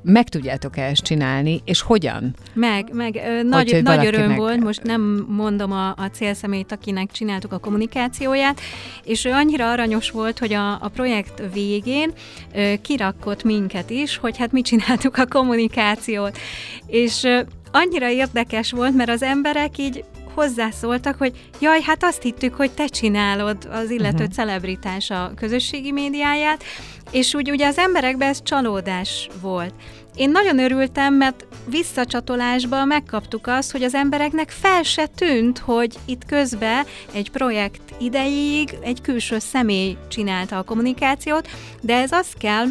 meg 0.09 0.29
tudjátok-e 0.29 0.83
ezt 0.83 1.03
csinálni, 1.03 1.61
és 1.65 1.81
hogyan? 1.81 2.35
Meg, 2.53 2.89
meg 2.93 3.15
ö, 3.15 3.43
nagy, 3.43 3.73
hogy 3.73 3.83
nagy 3.83 4.07
öröm 4.07 4.35
volt, 4.35 4.61
most 4.61 4.83
nem 4.83 5.27
mondom 5.29 5.73
a, 5.73 5.89
a 5.89 6.11
célszemélyt, 6.13 6.73
akinek 6.73 7.11
csináltuk 7.11 7.53
a 7.53 7.59
kommunikációját, 7.59 8.61
és 9.05 9.25
ő 9.25 9.31
annyira 9.31 9.71
aranyos 9.71 10.11
volt, 10.11 10.39
hogy 10.39 10.53
a, 10.53 10.73
a 10.73 10.89
projekt 10.95 11.43
végén 11.53 12.13
ö, 12.55 12.73
kirakott 12.83 13.45
minket 13.45 13.91
is, 13.91 14.17
hogy 14.17 14.37
hát 14.37 14.53
mi 14.53 14.61
csináltuk 14.61 15.17
a 15.17 15.27
kommunikációt. 15.27 16.39
És 16.87 17.25
ö, 17.25 17.41
annyira 17.73 18.11
érdekes 18.11 18.71
volt, 18.71 18.97
mert 18.97 19.11
az 19.11 19.23
emberek 19.23 19.79
így 19.79 20.05
hozzászóltak, 20.37 21.19
hogy 21.19 21.33
jaj, 21.61 21.81
hát 21.81 22.05
azt 22.05 22.23
hittük, 22.23 22.55
hogy 22.55 22.71
te 22.71 22.87
csinálod 22.87 23.69
az 23.73 23.91
illető 23.91 24.23
uh-huh. 24.23 24.35
celebritás 24.35 25.11
a 25.11 25.33
közösségi 25.37 25.93
médiáját, 25.93 26.65
és 27.11 27.35
úgy 27.35 27.51
ugye 27.51 27.67
az 27.67 27.79
emberekben 27.79 28.29
ez 28.29 28.43
csalódás 28.43 29.29
volt. 29.41 29.75
Én 30.17 30.31
nagyon 30.31 30.59
örültem, 30.59 31.15
mert 31.15 31.47
visszacsatolásban 31.69 32.87
megkaptuk 32.87 33.47
azt, 33.47 33.73
hogy 33.73 33.83
az 33.83 33.95
embereknek 33.95 34.51
fel 34.51 34.83
se 34.83 35.07
tűnt, 35.07 35.59
hogy 35.59 35.95
itt 36.05 36.25
közben 36.25 36.85
egy 37.13 37.31
projekt 37.31 37.95
idejéig 37.99 38.75
egy 38.83 39.01
külső 39.01 39.39
személy 39.39 39.97
csinálta 40.09 40.59
a 40.59 40.63
kommunikációt, 40.63 41.49
de 41.81 41.95
ez 41.95 42.13
az 42.13 42.27
kell, 42.39 42.67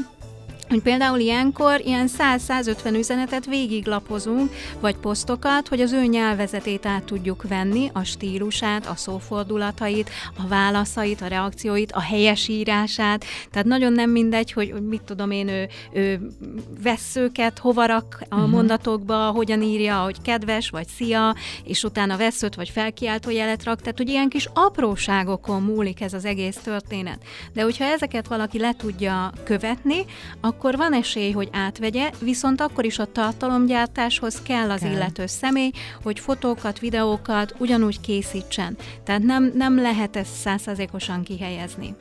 hogy 0.70 0.82
például 0.82 1.20
ilyenkor 1.20 1.82
ilyen 1.86 2.10
100-150 2.18 2.98
üzenetet 2.98 3.46
végiglapozunk, 3.46 4.52
vagy 4.80 4.96
posztokat, 4.96 5.68
hogy 5.68 5.82
az 5.82 5.92
ő 5.92 6.06
nyelvezetét 6.06 6.86
át 6.86 7.04
tudjuk 7.04 7.48
venni, 7.48 7.90
a 7.94 8.04
stílusát, 8.04 8.86
a 8.86 8.96
szófordulatait, 8.96 10.10
a 10.38 10.48
válaszait, 10.48 11.22
a 11.22 11.28
reakcióit, 11.28 11.92
a 11.92 12.02
helyesírását. 12.02 13.26
Tehát 13.52 13.68
nagyon 13.68 13.94
nem 13.94 14.10
mindegy, 14.10 14.52
hogy 14.52 14.72
hogy 14.72 14.88
mit 14.88 15.02
tudom 15.02 15.32
én, 15.32 15.48
ő, 15.48 15.68
ő 15.94 16.30
vesszőket 16.84 17.60
hova 17.60 17.86
rak 17.86 18.24
a 18.30 18.36
uh-huh. 18.36 18.50
mondatokba, 18.52 19.32
hogyan 19.32 19.62
írja, 19.62 19.98
hogy 19.98 20.22
kedves, 20.22 20.70
vagy 20.70 20.88
szia, 20.88 21.36
és 21.64 21.84
utána 21.84 22.18
veszőt, 22.18 22.56
vagy 22.56 22.70
felkiáltó 22.70 23.30
jelet 23.30 23.64
rak. 23.64 23.80
Tehát, 23.80 23.98
hogy 23.98 24.10
ilyen 24.10 24.30
kis 24.30 24.50
apróságokon 24.54 25.62
múlik 25.62 26.02
ez 26.02 26.14
az 26.14 26.26
egész 26.26 26.56
történet. 26.56 27.24
De 27.54 27.64
hogyha 27.64 27.84
ezeket 27.84 28.28
valaki 28.28 28.60
le 28.60 28.74
tudja 28.78 29.32
követni, 29.44 30.06
akkor 30.42 30.55
van 30.62 30.94
esély, 30.94 31.32
hogy 31.32 31.50
átvegye, 31.52 32.10
viszont 32.20 32.62
akkor 32.62 32.86
is 32.86 33.00
a 33.00 33.12
tartalomgyártáshoz 33.12 34.42
kell 34.42 34.70
az 34.72 34.80
Kell. 34.80 34.92
illető 34.92 35.26
személy, 35.26 35.72
hogy 36.04 36.20
fotókat, 36.20 36.80
videókat 36.80 37.56
ugyanúgy 37.58 38.00
készítsen. 38.02 38.78
Tehát 39.04 39.22
nem, 39.22 39.52
nem 39.56 39.82
lehet 39.82 40.16
ezt 40.16 40.34
százszázalékosan 40.34 41.24
kihelyezni. 41.24 41.96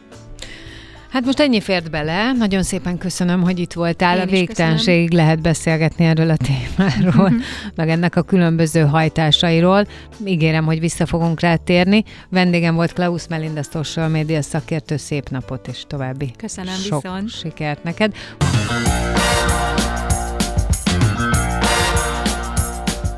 Hát 1.14 1.24
most 1.24 1.40
ennyi 1.40 1.60
fért 1.60 1.90
bele. 1.90 2.32
Nagyon 2.32 2.62
szépen 2.62 2.98
köszönöm, 2.98 3.42
hogy 3.42 3.58
itt 3.58 3.72
voltál. 3.72 4.16
Én 4.16 4.22
a 4.22 4.26
végtelenségig 4.26 5.12
lehet 5.12 5.40
beszélgetni 5.40 6.04
erről 6.04 6.30
a 6.30 6.36
témáról, 6.36 7.32
meg 7.76 7.88
ennek 7.88 8.16
a 8.16 8.22
különböző 8.22 8.80
hajtásairól. 8.80 9.86
Ígérem, 10.24 10.64
hogy 10.64 10.80
vissza 10.80 11.06
fogunk 11.06 11.40
rá 11.40 11.56
térni. 11.56 12.04
Vendégem 12.28 12.74
volt 12.74 12.92
Klaus 12.92 13.28
Melinda 13.28 13.62
social 13.62 14.08
media 14.08 14.42
szakértő. 14.42 14.96
Szép 14.96 15.28
napot 15.28 15.68
és 15.68 15.84
további 15.86 16.30
Köszönöm, 16.36 16.74
sok 16.74 17.02
viszont. 17.02 17.30
sikert 17.30 17.82
neked. 17.82 18.14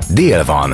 Dél 0.09 0.43
van. 0.45 0.73